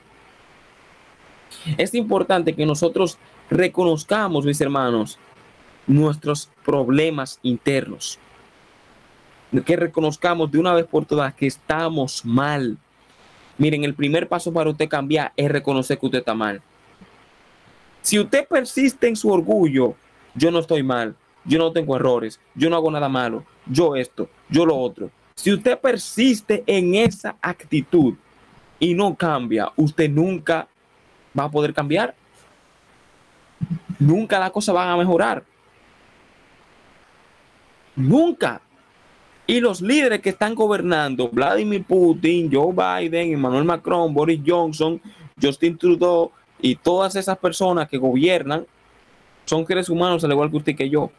[1.78, 3.18] Es importante que nosotros
[3.50, 5.18] reconozcamos, mis hermanos,
[5.86, 8.20] nuestros problemas internos.
[9.66, 12.78] Que reconozcamos de una vez por todas que estamos mal.
[13.58, 16.62] Miren, el primer paso para usted cambiar es reconocer que usted está mal.
[18.02, 19.96] Si usted persiste en su orgullo,
[20.36, 21.16] yo no estoy mal,
[21.48, 25.10] yo no tengo errores, yo no hago nada malo, yo esto, yo lo otro.
[25.36, 28.16] Si usted persiste en esa actitud
[28.80, 30.68] y no cambia, usted nunca
[31.38, 32.16] va a poder cambiar.
[34.00, 35.44] Nunca las cosas van a mejorar.
[37.96, 38.62] Nunca.
[39.46, 45.02] Y los líderes que están gobernando, Vladimir Putin, Joe Biden, Emmanuel Macron, Boris Johnson,
[45.42, 46.32] Justin Trudeau,
[46.62, 48.66] y todas esas personas que gobiernan
[49.46, 51.12] son seres humanos al igual que usted y que yo.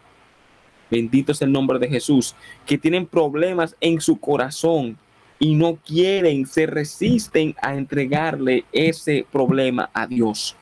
[0.91, 2.35] Bendito es el nombre de Jesús,
[2.67, 4.99] que tienen problemas en su corazón
[5.39, 10.57] y no quieren, se resisten a entregarle ese problema a Dios.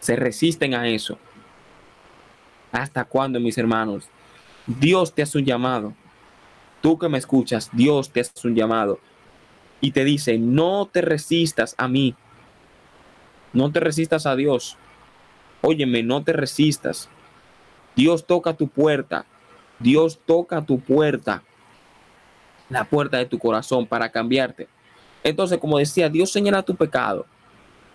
[0.00, 1.18] Se resisten a eso.
[2.72, 4.08] ¿Hasta cuándo, mis hermanos?
[4.66, 5.94] Dios te hace un llamado.
[6.80, 9.00] Tú que me escuchas, Dios te hace un llamado.
[9.80, 12.14] Y te dice, no te resistas a mí.
[13.52, 14.76] No te resistas a Dios.
[15.62, 17.08] Óyeme, no te resistas.
[17.96, 19.24] Dios toca tu puerta.
[19.78, 21.42] Dios toca tu puerta.
[22.68, 24.68] La puerta de tu corazón para cambiarte.
[25.22, 27.26] Entonces, como decía, Dios señala tu pecado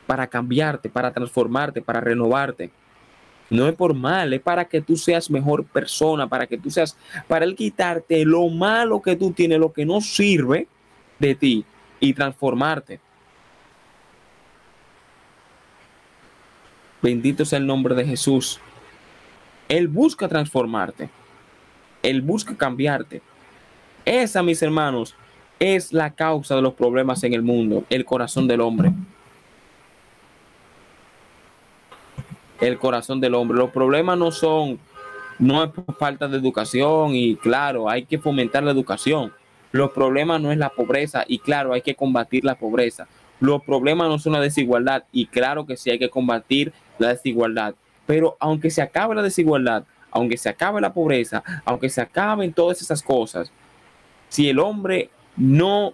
[0.05, 2.71] para cambiarte, para transformarte, para renovarte.
[3.49, 6.97] No es por mal, es para que tú seas mejor persona, para que tú seas,
[7.27, 10.67] para Él quitarte lo malo que tú tienes, lo que no sirve
[11.19, 11.65] de ti
[11.99, 12.99] y transformarte.
[17.01, 18.59] Bendito sea el nombre de Jesús.
[19.69, 21.09] Él busca transformarte.
[22.03, 23.21] Él busca cambiarte.
[24.05, 25.15] Esa, mis hermanos,
[25.59, 28.91] es la causa de los problemas en el mundo, el corazón del hombre.
[32.61, 33.57] El corazón del hombre.
[33.57, 34.79] Los problemas no son,
[35.39, 39.33] no es falta de educación y claro, hay que fomentar la educación.
[39.71, 43.07] Los problemas no es la pobreza y claro, hay que combatir la pobreza.
[43.39, 47.75] Los problemas no son la desigualdad y claro que sí hay que combatir la desigualdad.
[48.05, 52.81] Pero aunque se acabe la desigualdad, aunque se acabe la pobreza, aunque se acaben todas
[52.81, 53.51] esas cosas,
[54.29, 55.93] si el hombre no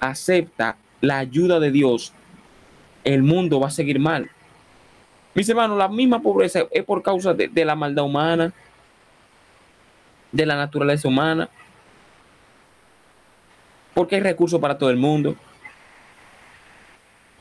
[0.00, 2.12] acepta la ayuda de Dios,
[3.04, 4.30] el mundo va a seguir mal.
[5.34, 8.52] Mis hermanos, la misma pobreza es por causa de, de la maldad humana,
[10.32, 11.48] de la naturaleza humana,
[13.94, 15.36] porque hay recursos para todo el mundo.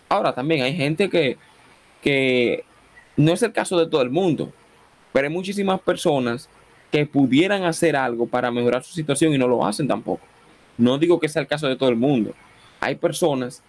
[0.08, 1.38] Ahora también hay gente que,
[2.02, 2.64] que
[3.18, 4.52] no es el caso de todo el mundo,
[5.14, 6.50] pero hay muchísimas personas
[6.92, 10.26] que pudieran hacer algo para mejorar su situación y no lo hacen tampoco.
[10.78, 12.34] No digo que sea el caso de todo el mundo.
[12.80, 13.64] Hay personas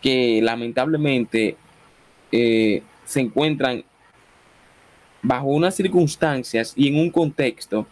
[0.00, 1.56] que lamentablemente
[2.30, 3.84] eh, se encuentran
[5.22, 7.86] bajo unas circunstancias y en un contexto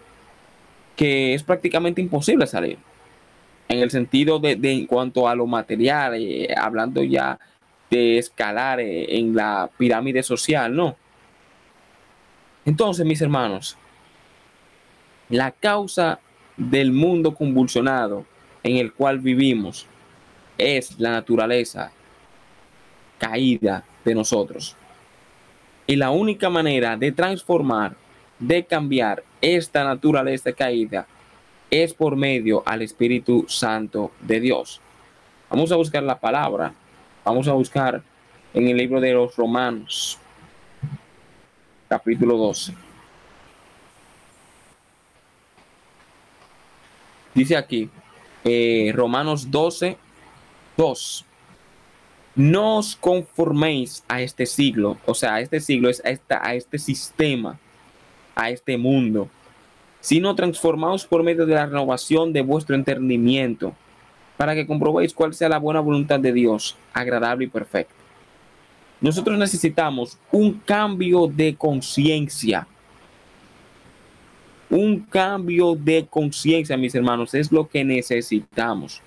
[0.96, 2.78] que es prácticamente imposible salir.
[3.68, 7.38] En el sentido de, en cuanto a lo material, eh, hablando ya
[7.90, 10.96] de escalar eh, en la pirámide social, ¿no?
[12.64, 13.76] Entonces, mis hermanos,
[15.28, 16.20] la causa
[16.56, 18.26] del mundo convulsionado
[18.62, 19.86] en el cual vivimos
[20.58, 21.90] es la naturaleza
[23.18, 24.76] caída de nosotros.
[25.86, 27.96] Y la única manera de transformar,
[28.38, 31.06] de cambiar esta naturaleza caída
[31.70, 34.80] es por medio al Espíritu Santo de Dios.
[35.48, 36.74] Vamos a buscar la palabra.
[37.24, 38.02] Vamos a buscar
[38.54, 40.18] en el libro de los Romanos,
[41.88, 42.74] capítulo 12.
[47.34, 47.90] Dice aquí,
[48.44, 49.98] eh, Romanos 12,
[50.76, 51.24] 2.
[52.36, 56.54] No os conforméis a este siglo, o sea, a este siglo es a, esta, a
[56.54, 57.58] este sistema,
[58.34, 59.28] a este mundo,
[60.00, 63.74] sino transformaos por medio de la renovación de vuestro entendimiento,
[64.40, 67.92] para que comprobéis cuál sea la buena voluntad de Dios, agradable y perfecta.
[68.98, 72.66] Nosotros necesitamos un cambio de conciencia.
[74.70, 79.02] Un cambio de conciencia, mis hermanos, es lo que necesitamos.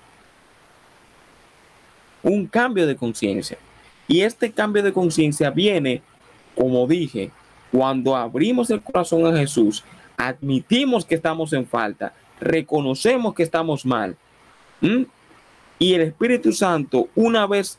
[2.22, 3.58] Un cambio de conciencia.
[4.06, 6.00] Y este cambio de conciencia viene,
[6.54, 7.32] como dije,
[7.72, 9.82] cuando abrimos el corazón a Jesús
[10.16, 14.16] admitimos que estamos en falta, reconocemos que estamos mal.
[15.78, 17.78] Y el Espíritu Santo, una vez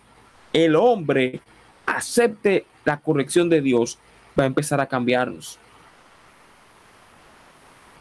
[0.53, 1.41] el hombre
[1.85, 3.97] acepte la corrección de Dios,
[4.39, 5.59] va a empezar a cambiarnos.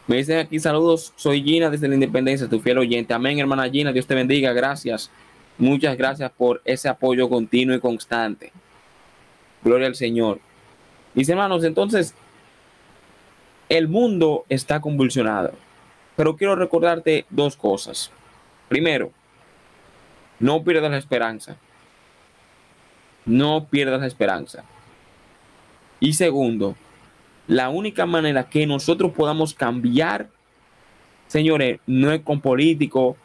[0.07, 3.13] Me dicen aquí saludos, soy Gina desde la Independencia, tu fiel oyente.
[3.13, 5.09] Amén, hermana Gina, Dios te bendiga, gracias.
[5.57, 8.51] Muchas gracias por ese apoyo continuo y constante.
[9.63, 10.39] Gloria al Señor.
[11.15, 12.13] Mis hermanos, entonces,
[13.69, 15.53] el mundo está convulsionado.
[16.15, 18.11] Pero quiero recordarte dos cosas.
[18.69, 19.11] Primero,
[20.39, 21.57] no pierdas la esperanza.
[23.25, 24.63] No pierdas la esperanza.
[25.99, 26.75] Y segundo,
[27.47, 30.29] la única manera que nosotros podamos cambiar,
[31.27, 33.15] señores, no es con políticos,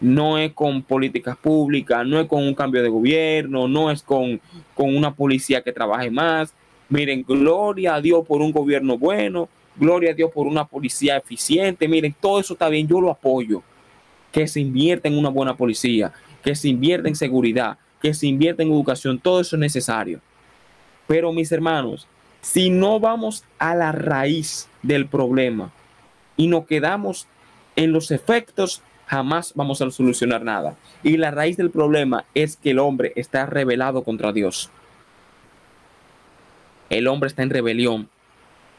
[0.00, 4.40] no es con políticas públicas, no es con un cambio de gobierno, no es con,
[4.74, 6.54] con una policía que trabaje más.
[6.88, 9.48] Miren, gloria a Dios por un gobierno bueno,
[9.78, 11.86] Gloria a Dios por una policía eficiente.
[11.86, 13.62] Miren, todo eso está bien, yo lo apoyo.
[14.32, 16.12] Que se invierta en una buena policía,
[16.46, 20.20] que se invierta en seguridad, que se invierta en educación, todo eso es necesario.
[21.08, 22.06] Pero mis hermanos,
[22.40, 25.72] si no vamos a la raíz del problema
[26.36, 27.26] y nos quedamos
[27.74, 30.76] en los efectos, jamás vamos a solucionar nada.
[31.02, 34.70] Y la raíz del problema es que el hombre está rebelado contra Dios.
[36.88, 38.08] El hombre está en rebelión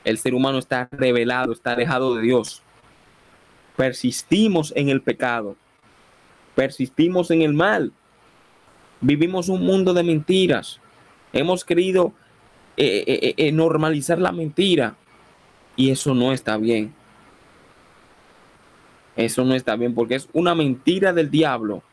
[0.07, 2.61] el ser humano está revelado, está alejado de Dios.
[3.75, 5.57] Persistimos en el pecado,
[6.57, 7.91] persistimos en el mal,
[8.99, 10.79] vivimos un mundo de mentiras,
[11.31, 12.13] hemos querido
[12.77, 14.95] eh, eh, eh, normalizar la mentira
[15.75, 16.91] y eso no está bien.
[19.15, 21.83] Eso no está bien porque es una mentira del diablo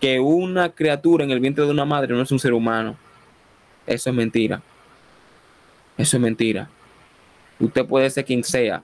[0.00, 2.96] que una criatura en el vientre de una madre no es un ser humano.
[3.86, 4.60] Eso es mentira.
[5.96, 6.68] Eso es mentira.
[7.60, 8.82] Usted puede ser quien sea,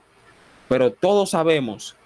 [0.69, 1.97] pero todos sabemos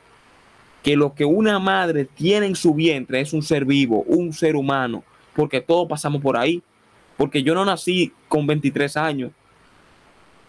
[0.83, 4.55] que lo que una madre tiene en su vientre es un ser vivo, un ser
[4.55, 6.61] humano, porque todos pasamos por ahí.
[7.17, 9.31] Porque yo no nací con 23 años.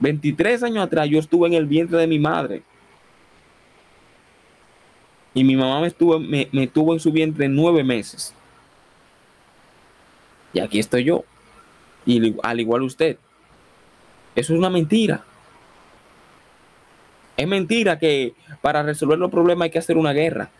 [0.01, 2.62] 23 años atrás yo estuve en el vientre de mi madre.
[5.35, 8.35] Y mi mamá me, estuvo, me, tuvo en su vientre nueve meses.
[10.53, 11.24] Y aquí estoy yo.
[12.07, 13.18] Y al igual usted.
[14.35, 15.24] Eso es una mentira.
[17.37, 20.51] Es mentira que para resolver los problemas hay que hacer una guerra.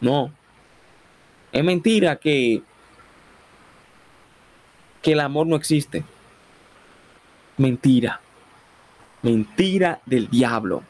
[0.00, 0.32] No.
[1.52, 2.62] Es mentira que,
[5.02, 6.04] que el amor no existe.
[7.56, 8.20] Mentira.
[9.22, 10.82] Mentira del diablo.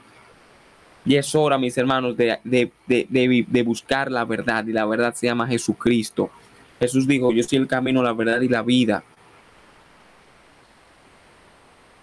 [1.04, 4.66] Y es hora, mis hermanos, de, de, buscar la verdad.
[4.66, 6.30] Y la verdad se llama Jesucristo.
[6.78, 9.02] Jesús dijo, yo soy el camino, la verdad y la vida.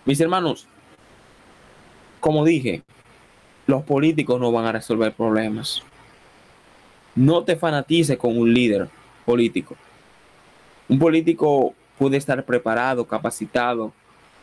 [0.05, 0.67] Mis hermanos,
[2.19, 2.83] como dije,
[3.65, 5.83] los políticos no van a resolver problemas.
[7.15, 8.89] No te fanatices con un líder
[9.25, 9.75] político.
[10.87, 13.91] Un político puede estar preparado, capacitado,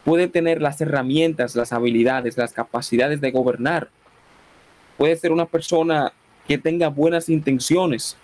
[0.05, 3.89] puede tener las herramientas, las habilidades, las capacidades de gobernar,
[4.97, 6.13] puede ser una persona
[6.47, 8.17] que tenga buenas intenciones,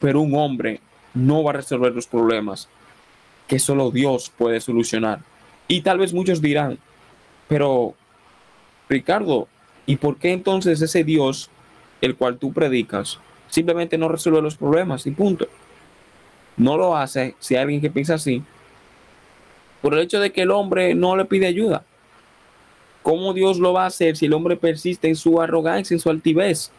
[0.00, 0.80] pero un hombre
[1.14, 2.68] no va a resolver los problemas
[3.46, 5.20] que solo Dios puede solucionar.
[5.68, 6.78] Y tal vez muchos dirán,
[7.46, 7.94] pero
[8.88, 9.48] Ricardo,
[9.84, 11.50] ¿y por qué entonces ese Dios,
[12.00, 15.46] el cual tú predicas, simplemente no resuelve los problemas y punto?
[16.56, 18.42] No lo hace si hay alguien que piensa así,
[19.82, 21.84] por el hecho de que el hombre no le pide ayuda.
[23.02, 26.10] ¿Cómo Dios lo va a hacer si el hombre persiste en su arrogancia, en su
[26.10, 26.72] altivez?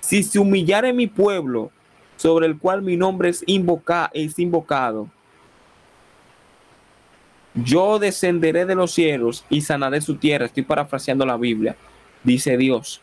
[0.00, 1.70] Si se humillara en mi pueblo,
[2.16, 5.08] sobre el cual mi nombre es invocado,
[7.54, 10.46] yo descenderé de los cielos y sanaré su tierra.
[10.46, 11.76] Estoy parafraseando la Biblia.
[12.22, 13.00] Dice Dios.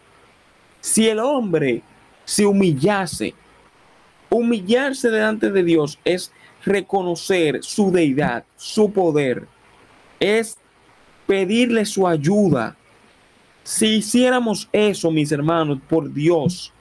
[0.82, 1.82] Si el hombre
[2.26, 3.34] se humillase,
[4.30, 6.32] humillarse delante de Dios es
[6.66, 9.48] reconocer su deidad, su poder,
[10.20, 10.58] es
[11.28, 12.76] pedirle su ayuda.
[13.64, 16.74] Si hiciéramos eso, mis hermanos, por Dios,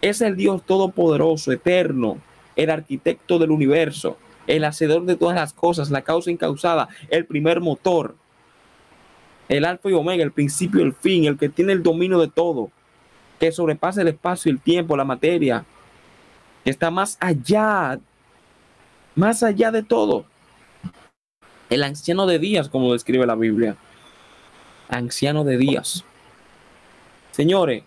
[0.00, 2.18] es el Dios todopoderoso, eterno,
[2.56, 7.60] el arquitecto del universo, el hacedor de todas las cosas, la causa incausada, el primer
[7.60, 8.16] motor,
[9.48, 12.70] el alfa y omega, el principio el fin, el que tiene el dominio de todo,
[13.38, 15.64] que sobrepasa el espacio el tiempo, la materia,
[16.64, 17.98] que está más allá,
[19.14, 20.24] más allá de todo.
[21.68, 23.76] El anciano de días, como describe la Biblia.
[24.88, 26.04] Anciano de días.
[27.32, 27.82] Señores,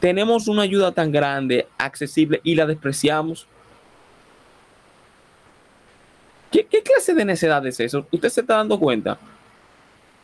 [0.00, 3.46] tenemos una ayuda tan grande, accesible y la despreciamos.
[6.50, 8.06] ¿Qué, clase de necedad es eso?
[8.10, 9.18] ¿Usted se está dando cuenta?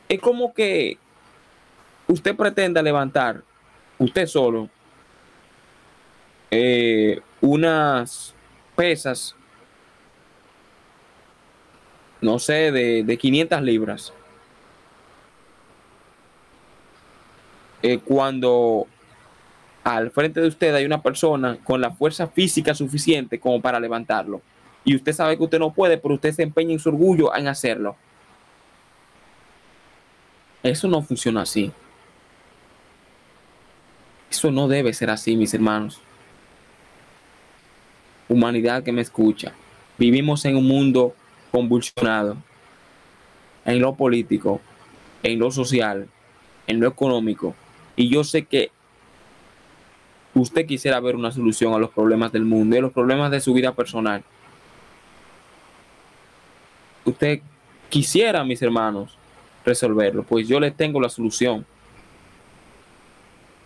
[0.09, 0.99] Es como que
[2.09, 3.43] usted pretenda levantar,
[3.99, 4.69] usted solo,
[6.51, 8.35] eh, unas
[8.75, 9.37] pesas,
[12.21, 14.13] no sé, de, de 500 libras.
[17.83, 18.87] Eh, cuando
[19.85, 24.41] al frente de usted hay una persona con la fuerza física suficiente como para levantarlo
[24.87, 27.49] y usted sabe que usted no puede, pero usted se empeña en su orgullo en
[27.49, 27.97] hacerlo.
[30.63, 31.73] Eso no funciona así.
[34.31, 36.01] Eso no debe ser así, mis hermanos.
[38.29, 39.53] Humanidad que me escucha.
[39.99, 41.17] Vivimos en un mundo
[41.51, 42.37] convulsionado.
[43.65, 44.61] En lo político,
[45.25, 46.09] en lo social,
[46.69, 47.57] en lo económico.
[47.97, 48.71] Y yo sé que
[50.33, 53.41] usted quisiera ver una solución a los problemas del mundo y a los problemas de
[53.41, 54.23] su vida personal
[57.07, 57.41] usted
[57.89, 59.17] quisiera, mis hermanos,
[59.65, 61.65] resolverlo, pues yo le tengo la solución.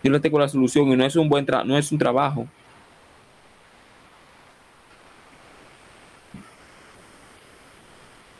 [0.03, 2.47] Yo le tengo la solución y no es un buen no es un trabajo.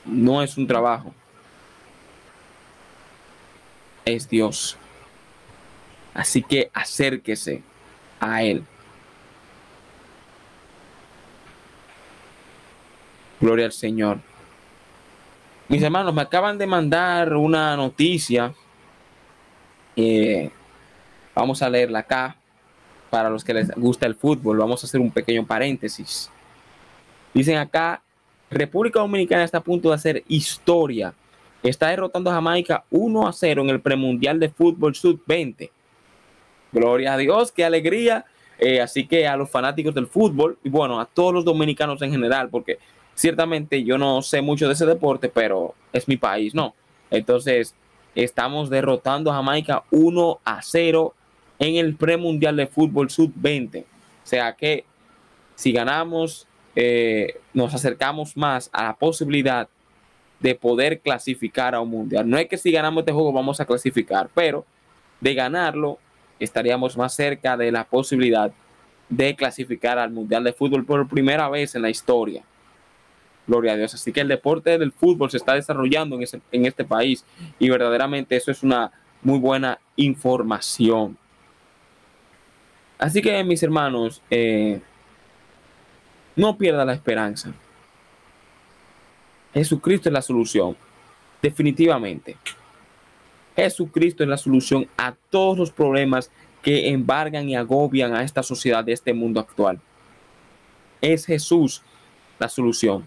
[0.05, 1.13] No es un trabajo.
[4.03, 4.77] Es Dios.
[6.13, 7.61] Así que acérquese
[8.19, 8.63] a Él.
[13.39, 14.30] Gloria al Señor.
[15.71, 18.53] Mis hermanos, me acaban de mandar una noticia.
[19.95, 20.51] Eh,
[21.33, 22.35] vamos a leerla acá.
[23.09, 26.29] Para los que les gusta el fútbol, vamos a hacer un pequeño paréntesis.
[27.33, 28.01] Dicen acá,
[28.49, 31.13] República Dominicana está a punto de hacer historia.
[31.63, 35.69] Está derrotando a Jamaica 1 a 0 en el premundial de fútbol sub-20.
[36.73, 38.25] Gloria a Dios, qué alegría.
[38.59, 42.11] Eh, así que a los fanáticos del fútbol y bueno, a todos los dominicanos en
[42.11, 42.77] general, porque
[43.15, 46.73] Ciertamente yo no sé mucho de ese deporte, pero es mi país, ¿no?
[47.09, 47.75] Entonces,
[48.15, 51.13] estamos derrotando a Jamaica 1 a 0
[51.59, 53.83] en el premundial de fútbol sub-20.
[53.83, 53.85] O
[54.23, 54.85] sea que
[55.55, 59.67] si ganamos, eh, nos acercamos más a la posibilidad
[60.39, 62.27] de poder clasificar a un mundial.
[62.27, 64.65] No es que si ganamos este juego vamos a clasificar, pero
[65.19, 65.99] de ganarlo
[66.39, 68.51] estaríamos más cerca de la posibilidad
[69.09, 72.43] de clasificar al mundial de fútbol por primera vez en la historia.
[73.47, 73.93] Gloria a Dios.
[73.93, 76.17] Así que el deporte del fútbol se está desarrollando
[76.51, 77.25] en, este país
[77.59, 81.17] y verdaderamente eso es una muy buena información.
[82.97, 84.79] Así que mis hermanos, eh,
[86.35, 87.51] no pierda la esperanza.
[89.53, 90.77] Jesucristo es la solución,
[91.41, 92.37] definitivamente.
[93.55, 96.31] Jesucristo es la solución a todos los problemas
[96.61, 99.79] que embargan y agobian a esta sociedad de este mundo actual.
[101.01, 101.81] Es Jesús
[102.39, 103.05] la solución.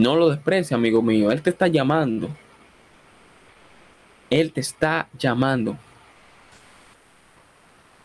[0.00, 1.30] No lo desprecia, amigo mío.
[1.30, 2.30] Él te está llamando.
[4.30, 5.76] Él te está llamando.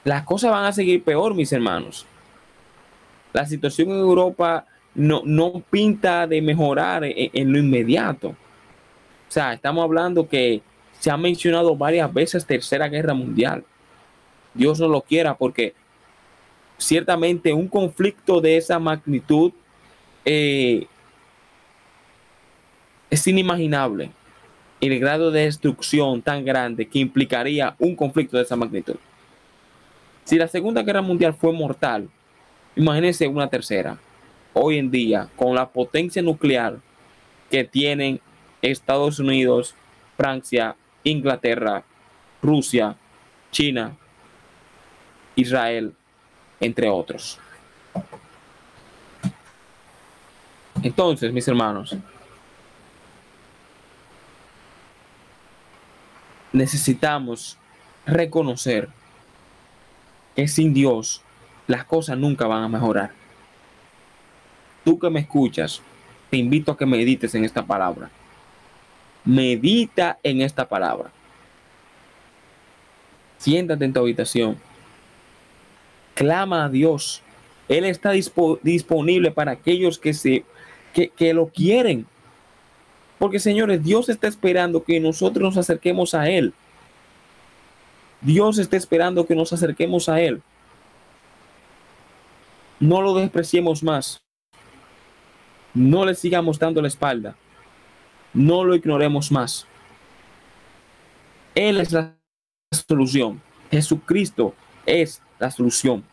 [0.04, 2.06] Las cosas van a seguir peor, mis hermanos.
[3.32, 8.28] La situación en Europa no, no pinta de mejorar en, lo inmediato.
[8.30, 10.62] O sea, estamos hablando que
[11.00, 13.64] se ha mencionado varias veces Tercera Guerra Mundial.
[14.54, 15.74] Dios no lo quiera porque
[16.78, 19.54] ciertamente un conflicto de esa magnitud
[20.26, 20.88] eh,
[23.16, 24.11] es inimaginable
[24.82, 28.97] el grado de destrucción tan grande que implicaría un conflicto de esa magnitud.
[30.26, 32.09] Si la Segunda Guerra Mundial fue mortal,
[32.76, 33.97] imagínense una tercera.
[34.51, 36.78] Hoy en día, con la potencia nuclear
[37.49, 38.20] que tienen
[38.61, 39.76] Estados Unidos,
[40.18, 41.86] Francia, Inglaterra,
[42.41, 42.97] Rusia,
[43.49, 43.95] China,
[45.38, 45.93] Israel,
[46.59, 47.39] entre otros.
[50.84, 51.95] Entonces, mis hermanos,
[56.56, 57.58] necesitamos
[58.06, 58.89] reconocer
[60.36, 61.22] que sin Dios
[61.68, 63.12] las cosas nunca van a mejorar.
[64.84, 65.82] Tú que me escuchas,
[66.30, 68.10] te invito a que medites en esta palabra.
[69.24, 71.12] Medita en esta palabra.
[73.38, 74.58] Siéntate en tu habitación.
[76.14, 77.22] Clama a Dios.
[77.68, 80.45] Él está disponible para aquellos que, se,
[80.93, 82.06] que, que lo quieren.
[83.20, 86.53] Porque señores, Dios está esperando que nosotros nos acerquemos a Él.
[88.22, 90.41] Dios está esperando que nos acerquemos a Él.
[92.80, 94.22] No lo despreciemos más.
[95.74, 97.36] No le sigamos dando la espalda.
[98.34, 99.66] No lo ignoremos más.
[101.53, 102.16] Él es la
[102.72, 103.41] solución.
[103.72, 104.53] Jesucristo
[104.86, 106.03] es la solución.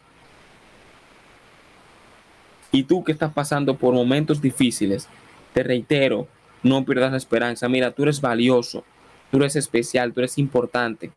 [2.70, 5.08] Y tú que estás pasando por momentos difíciles,
[5.52, 6.26] te reitero,
[6.62, 7.68] no pierdas la esperanza.
[7.68, 8.84] Mira, tú eres valioso,
[9.30, 11.10] tú eres especial, tú eres importante.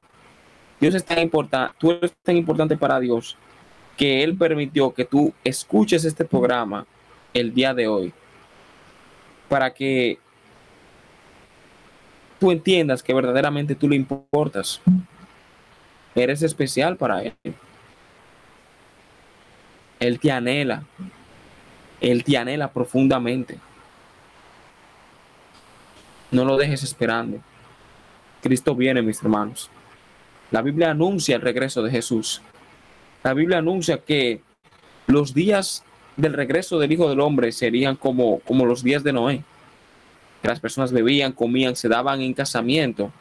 [0.79, 3.37] Dios es tan importante, tú eres tan importante para Dios
[3.97, 6.85] que Él permitió que tú escuches este programa
[7.33, 8.13] el día de hoy
[9.47, 10.19] para que
[12.39, 14.81] tú entiendas que verdaderamente tú le importas.
[16.13, 17.33] Eres especial para Él.
[19.99, 20.83] Él te anhela.
[22.01, 23.57] Él te anhela profundamente.
[26.32, 27.39] No lo dejes esperando.
[28.41, 29.69] Cristo viene, mis hermanos.
[30.51, 32.41] La Biblia anuncia el regreso de Jesús.
[33.23, 34.41] La Biblia anuncia que
[35.07, 35.84] los días
[36.17, 39.43] del regreso del Hijo del Hombre serían como, como los días de Noé.
[40.41, 43.11] Que las personas bebían, comían, se daban en casamiento.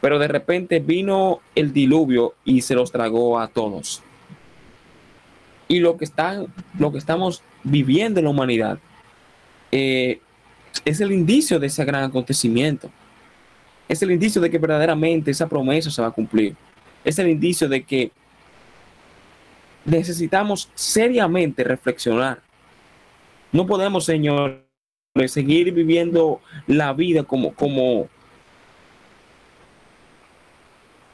[0.00, 4.02] Pero de repente vino el diluvio y se los tragó a todos.
[5.66, 6.42] Y lo que, está,
[6.78, 8.78] lo que estamos viviendo en la humanidad
[9.70, 10.20] eh,
[10.84, 12.90] es el indicio de ese gran acontecimiento.
[13.88, 16.54] Es el indicio de que verdaderamente esa promesa se va a cumplir.
[17.04, 18.10] Es el indicio de que
[19.84, 22.42] necesitamos seriamente reflexionar.
[23.50, 24.62] No podemos, Señor,
[25.26, 28.08] seguir viviendo la vida como, como,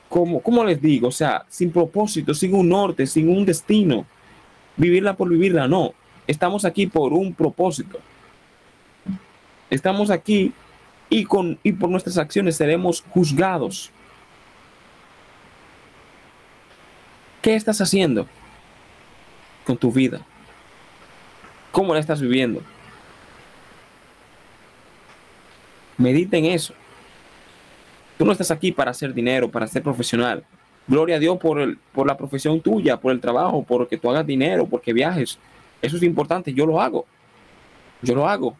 [0.08, 4.04] como, como les digo, o sea, sin propósito, sin un norte, sin un destino.
[4.76, 5.94] Vivirla por vivirla, no.
[6.26, 8.00] Estamos aquí por un propósito.
[9.70, 10.52] Estamos aquí
[11.08, 13.90] y, con, y por nuestras acciones seremos juzgados.
[17.42, 18.26] ¿Qué estás haciendo
[19.64, 20.20] con tu vida?
[21.72, 22.62] ¿Cómo la estás viviendo?
[25.98, 26.74] Medita en eso.
[28.16, 30.44] Tú no estás aquí para hacer dinero, para ser profesional.
[30.86, 34.10] Gloria a Dios por, el, por la profesión tuya, por el trabajo, por que tú
[34.10, 35.38] hagas dinero, porque viajes.
[35.82, 36.52] Eso es importante.
[36.52, 37.06] Yo lo hago.
[38.02, 38.56] Yo lo hago.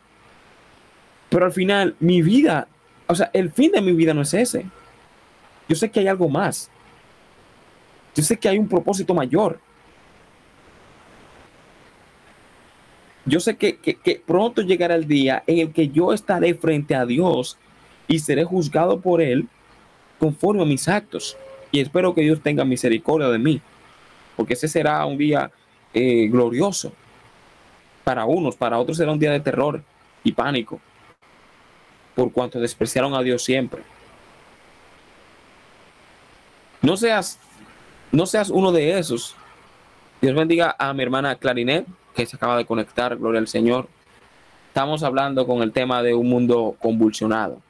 [1.29, 2.69] Pero al final, mi vida,
[3.07, 4.67] o sea, el fin de mi vida no es ese.
[5.69, 6.71] Yo sé que hay algo más.
[8.15, 9.59] Yo sé que hay un propósito mayor.
[13.27, 17.57] Yo sé que, pronto llegará el día en el que yo estaré frente a Dios
[18.07, 19.49] y seré juzgado por Él
[20.19, 21.37] conforme a mis actos.
[21.73, 23.61] Y espero que Dios tenga misericordia de mí,
[24.37, 25.51] porque ese será un día
[25.95, 26.93] eh, glorioso
[28.05, 29.83] para unos, para otros será un día de terror
[30.23, 30.81] y pánico
[32.15, 33.83] por cuanto despreciaron a Dios siempre.
[36.83, 37.39] No seas,
[38.13, 39.35] no seas uno de esos.
[40.21, 43.89] Dios bendiga a mi hermana Clarinet, que se acaba de conectar, gloria al Señor.
[44.69, 47.61] Estamos hablando con el tema de un mundo convulsionado.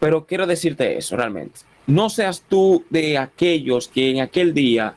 [0.00, 1.60] Pero quiero decirte eso realmente.
[1.86, 4.94] No seas tú de aquellos que en aquel día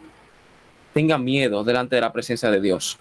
[0.94, 2.98] tengan miedo delante de la presencia de Dios.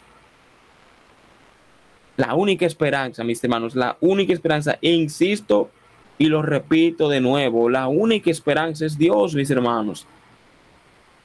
[2.16, 5.70] La única esperanza, mis hermanos, la única esperanza, e insisto
[6.18, 10.06] y lo repito de nuevo, la única esperanza es Dios, mis hermanos.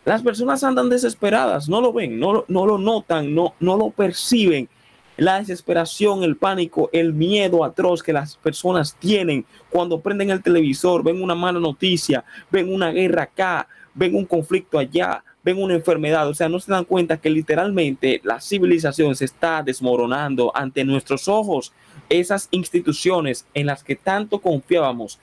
[0.03, 4.67] Las personas andan desesperadas, no lo ven, no, lo notan, no, no lo perciben,
[5.15, 11.03] la desesperación, el pánico, el miedo atroz que las personas tienen cuando prenden el televisor,
[11.03, 16.27] ven una mala noticia, ven una guerra acá, ven un conflicto allá, ven una enfermedad.
[16.27, 21.27] O sea, no se dan cuenta que literalmente la civilización se está desmoronando ante nuestros
[21.27, 21.73] ojos.
[22.09, 25.19] Esas instituciones en las que tanto confiábamos,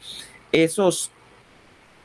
[0.52, 1.10] esos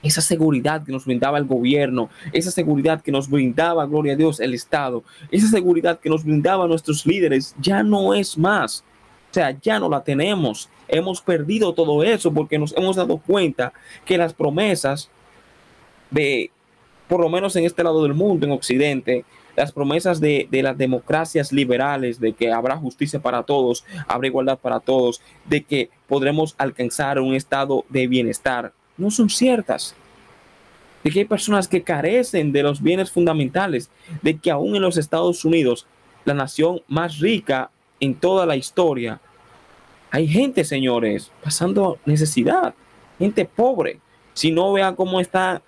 [0.03, 4.41] esa seguridad que nos brindaba el gobierno, esa seguridad que nos brindaba, gloria a Dios,
[4.41, 5.01] el Estado,
[5.31, 8.83] esa seguridad que nos brindaba nuestros líderes, ya no es más.
[9.31, 10.69] O sea, ya no la tenemos.
[10.89, 13.73] Hemos perdido todo eso porque nos hemos dado cuenta
[14.05, 15.09] que las promesas
[16.11, 16.51] de,
[17.07, 19.25] por lo menos en este lado del mundo, en Occidente,
[19.55, 24.57] las promesas de, de, las democracias liberales, de que habrá justicia para todos, habrá igualdad
[24.57, 29.95] para todos, de que podremos alcanzar un estado de bienestar, no son ciertas.
[31.03, 33.89] De que hay personas que carecen de los bienes fundamentales,
[34.21, 35.85] de que aún en los Estados Unidos,
[36.25, 39.19] la nación más rica en toda la historia,
[40.09, 42.75] hay gente, señores, pasando necesidad,
[43.19, 43.99] gente pobre.
[44.33, 45.61] Si no vean cómo está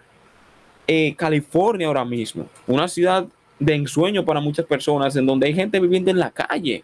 [0.88, 3.26] eh, California ahora mismo, una ciudad
[3.60, 6.84] de ensueño para muchas personas, en donde hay gente viviendo en la calle.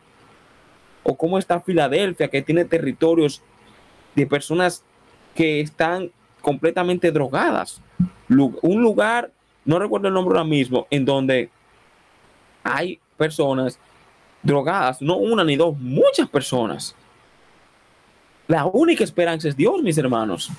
[1.04, 3.42] O cómo está Filadelfia, que tiene territorios
[4.16, 4.84] de personas
[5.36, 7.82] que están completamente drogadas.
[8.30, 9.32] Un lugar,
[9.66, 11.50] no recuerdo el nombre ahora mismo, en donde
[12.64, 13.80] hay personas
[14.44, 16.96] drogadas, no una ni dos, muchas personas.
[18.48, 20.50] La única esperanza es Dios, mis hermanos.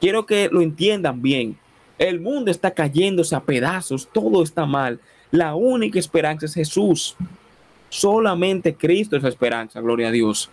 [0.00, 1.58] Quiero que lo entiendan bien.
[2.00, 4.98] El mundo está cayéndose a pedazos, todo está mal.
[5.30, 7.14] La única esperanza es Jesús.
[7.88, 10.50] Solamente Cristo es la esperanza, gloria a Dios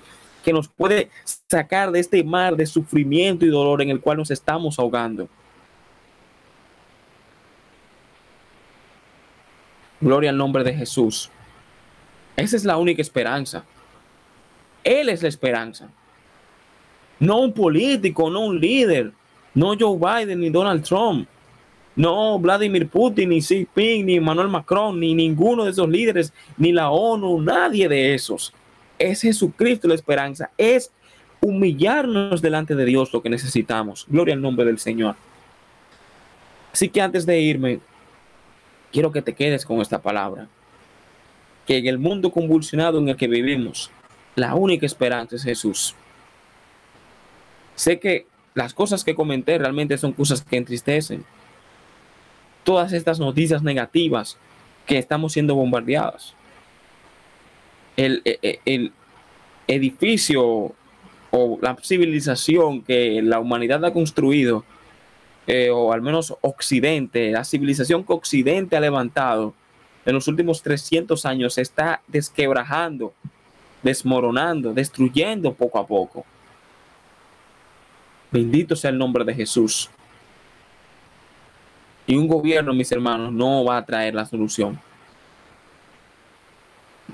[0.48, 1.10] que nos puede
[1.50, 5.28] sacar de este mar de sufrimiento y dolor en el cual nos estamos ahogando.
[10.00, 11.30] Gloria al nombre de Jesús.
[12.38, 13.66] Esa es la única esperanza.
[14.86, 15.90] Él es la esperanza.
[17.20, 19.12] No un político, no un líder,
[19.54, 21.28] no Joe Biden ni Donald Trump,
[21.98, 26.72] no Vladimir Putin, ni Xi Jinping, ni Emmanuel Macron, ni ninguno de esos líderes, ni
[26.72, 28.54] la ONU, nadie de esos.
[29.00, 30.52] Es Jesucristo la esperanza.
[30.58, 30.92] Es
[31.42, 34.06] humillarnos delante de Dios lo que necesitamos.
[34.08, 35.16] Gloria al nombre del Señor.
[36.72, 37.80] Así que antes de irme,
[38.92, 40.48] quiero que te quedes con esta palabra.
[41.66, 43.90] Que en el mundo convulsionado en el que vivimos,
[44.36, 45.96] la única esperanza es Jesús.
[47.74, 51.26] Sé que las cosas que comenté realmente son cosas que entristecen.
[52.68, 54.38] Todas estas noticias negativas
[54.86, 56.34] que estamos siendo bombardeadas
[57.96, 58.92] el, e, e, el,
[59.70, 60.76] edificio
[61.32, 64.66] o la civilización que la humanidad ha construido,
[65.46, 69.54] eh, o al menos Occidente, la civilización que Occidente ha levantado
[70.06, 73.14] en los últimos 300 años se está desquebrajando,
[73.82, 76.26] desmoronando, destruyendo poco a poco.
[78.30, 79.90] Bendito sea el nombre de Jesús.
[82.08, 84.80] Y un gobierno, mis hermanos, no va a traer la solución.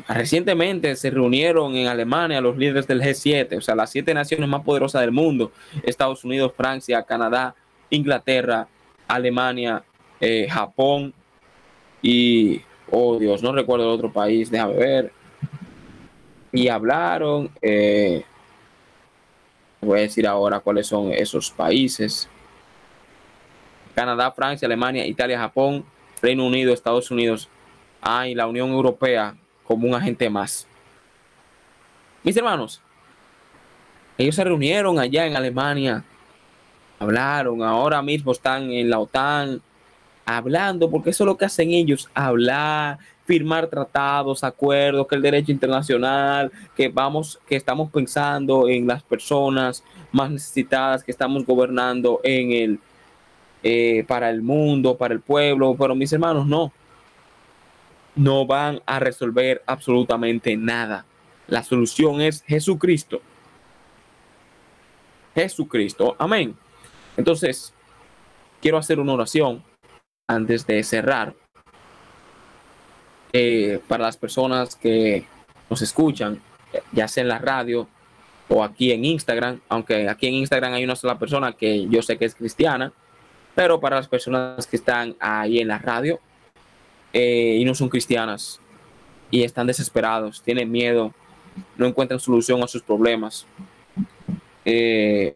[0.08, 4.64] Recientemente se reunieron en Alemania los líderes del G7, o sea, las siete naciones más
[4.64, 5.52] poderosas del mundo,
[5.84, 7.56] Estados Unidos, Francia, Canadá,
[7.90, 8.68] Inglaterra,
[9.08, 9.84] Alemania,
[10.20, 11.14] eh, Japón
[12.02, 15.12] y, oh Dios, no recuerdo el otro país, déjame ver.
[16.52, 18.24] Y hablaron, eh,
[19.82, 22.30] voy a decir ahora cuáles son esos países.
[23.96, 25.86] Canadá, Francia, Alemania, Italia, Japón,
[26.22, 27.50] Reino Unido, Estados Unidos,
[28.02, 30.68] ah, y la Unión Europea, como un agente más.
[32.24, 32.82] Mis hermanos,
[34.18, 36.04] ellos se reunieron allá en Alemania,
[37.00, 39.62] hablaron, ahora mismo están en la OTAN,
[40.26, 45.52] hablando, porque eso es lo que hacen ellos, hablar, firmar tratados, acuerdos, que el derecho
[45.52, 52.52] internacional, que vamos, que estamos pensando en las personas más necesitadas, que estamos gobernando en
[52.52, 52.80] el
[53.64, 56.72] eh, para el mundo, para el pueblo, pero mis hermanos, no
[58.16, 61.06] no van a resolver absolutamente nada.
[61.48, 63.22] La solución es Jesucristo.
[65.36, 66.16] Jesucristo.
[66.20, 66.56] Amén.
[67.18, 67.74] Entonces,
[68.62, 69.64] quiero hacer una oración
[70.28, 71.36] antes de cerrar.
[73.36, 75.26] Eh, para las personas que
[75.68, 76.40] nos escuchan,
[76.92, 77.88] ya sea en la radio
[78.48, 82.18] o aquí en Instagram, aunque aquí en Instagram hay una sola persona que yo sé
[82.18, 82.94] que es cristiana,
[83.56, 86.20] pero para las personas que están ahí en la radio,
[87.14, 88.60] eh, y no son cristianas
[89.30, 91.14] y están desesperados, tienen miedo,
[91.78, 93.46] no encuentran solución a sus problemas.
[94.66, 95.36] Eh,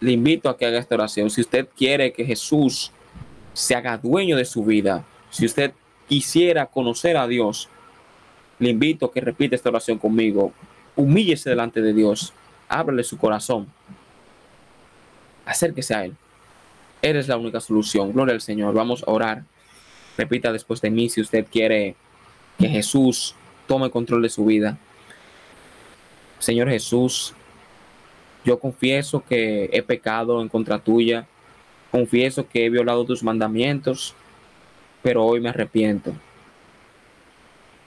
[0.00, 1.30] le invito a que haga esta oración.
[1.30, 2.92] Si usted quiere que Jesús
[3.52, 5.72] se haga dueño de su vida, si usted
[6.08, 7.68] quisiera conocer a Dios,
[8.58, 10.52] le invito a que repita esta oración conmigo.
[10.96, 12.32] Humíllese delante de Dios.
[12.68, 13.68] Ábrele su corazón.
[15.44, 16.16] Acérquese a Él.
[17.02, 18.12] Eres la única solución.
[18.12, 18.74] Gloria al Señor.
[18.74, 19.44] Vamos a orar.
[20.16, 21.94] Repita después de mí si usted quiere
[22.58, 23.34] que Jesús
[23.66, 24.78] tome control de su vida.
[26.38, 27.34] Señor Jesús,
[28.44, 31.26] yo confieso que he pecado en contra tuya.
[31.90, 34.14] Confieso que he violado tus mandamientos,
[35.02, 36.12] pero hoy me arrepiento.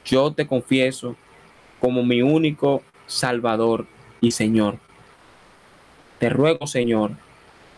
[0.06, 1.16] Yo te confieso
[1.80, 3.88] como mi único Salvador
[4.22, 4.80] y Señor.
[6.20, 7.12] Te ruego, Señor,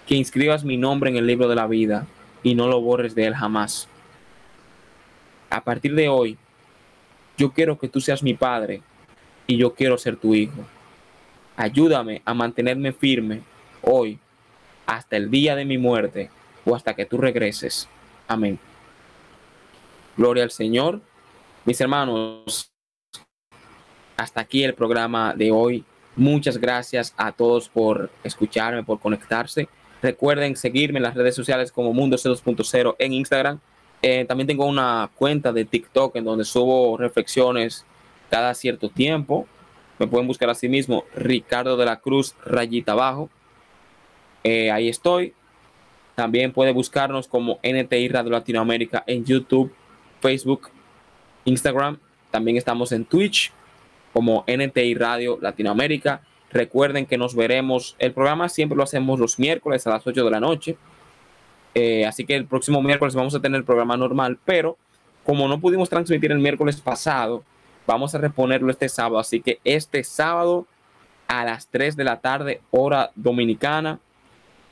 [0.08, 2.06] que inscribas mi nombre en el libro de la vida
[2.43, 3.88] y no lo borres de él jamás.
[5.49, 6.38] A partir de hoy,
[7.38, 8.82] yo quiero que tú seas mi Padre
[9.47, 10.66] y yo quiero ser tu Hijo.
[11.56, 13.41] Ayúdame a mantenerme firme
[13.82, 14.20] hoy
[14.86, 16.30] hasta el día de mi muerte
[16.66, 17.88] o hasta que tú regreses.
[18.28, 18.60] Amén.
[20.18, 21.01] Gloria al Señor.
[21.66, 22.72] Mis hermanos,
[24.18, 25.86] hasta aquí el programa de hoy.
[26.16, 29.68] Muchas gracias a todos por escucharme, por conectarse.
[30.04, 33.62] Recuerden seguirme en las redes sociales como Mundo C2.0 en Instagram.
[34.01, 37.86] Eh, también tengo una cuenta de TikTok en donde subo reflexiones
[38.30, 39.47] cada cierto tiempo.
[39.99, 43.30] Me pueden buscar así mismo, Ricardo de la Cruz, rayita abajo.
[44.43, 45.34] Eh, ahí estoy.
[46.16, 49.74] También puede buscarnos como NTI Radio Latinoamérica en YouTube,
[50.20, 50.70] Facebook,
[51.45, 51.97] Instagram.
[52.30, 53.54] También estamos en Twitch
[54.12, 56.24] como NTI Radio Latinoamérica.
[56.54, 57.95] Recuerden que nos veremos.
[57.97, 60.78] El programa siempre lo hacemos los miércoles a las 8 de la noche.
[61.74, 64.78] Eh, así que el próximo miércoles vamos a tener el programa normal, pero
[65.24, 67.43] como no pudimos transmitir el miércoles pasado,
[67.88, 69.18] vamos a reponerlo este sábado.
[69.18, 70.68] Así que este sábado
[71.28, 73.99] a las 3 de la tarde, hora dominicana,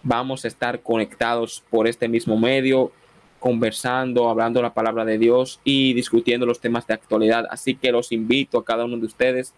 [0.04, 2.92] vamos a estar conectados por este mismo medio,
[3.40, 7.48] conversando, hablando la palabra de Dios y discutiendo los temas de actualidad.
[7.50, 9.56] Así que los invito a cada uno de ustedes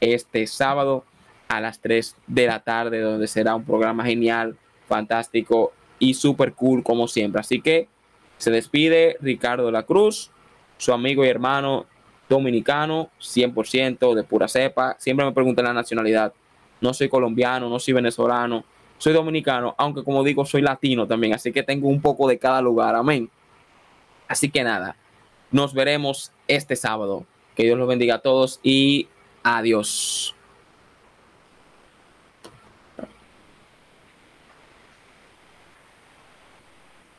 [0.00, 1.04] este sábado
[1.48, 4.56] a las 3 de la tarde, donde será un programa genial,
[4.88, 7.40] fantástico y súper cool como siempre.
[7.40, 7.88] Así que
[8.38, 10.30] se despide Ricardo la Cruz,
[10.78, 11.86] su amigo y hermano
[12.28, 14.96] dominicano, 100% de pura cepa.
[14.98, 16.32] Siempre me preguntan la nacionalidad.
[16.80, 18.64] No soy colombiano, no soy venezolano,
[18.98, 21.34] soy dominicano, aunque como digo, soy latino también.
[21.34, 22.94] Así que tengo un poco de cada lugar.
[22.94, 23.30] Amén.
[24.28, 24.96] Así que nada,
[25.50, 27.24] nos veremos este sábado.
[27.54, 29.08] Que Dios los bendiga a todos y
[29.42, 30.34] adiós.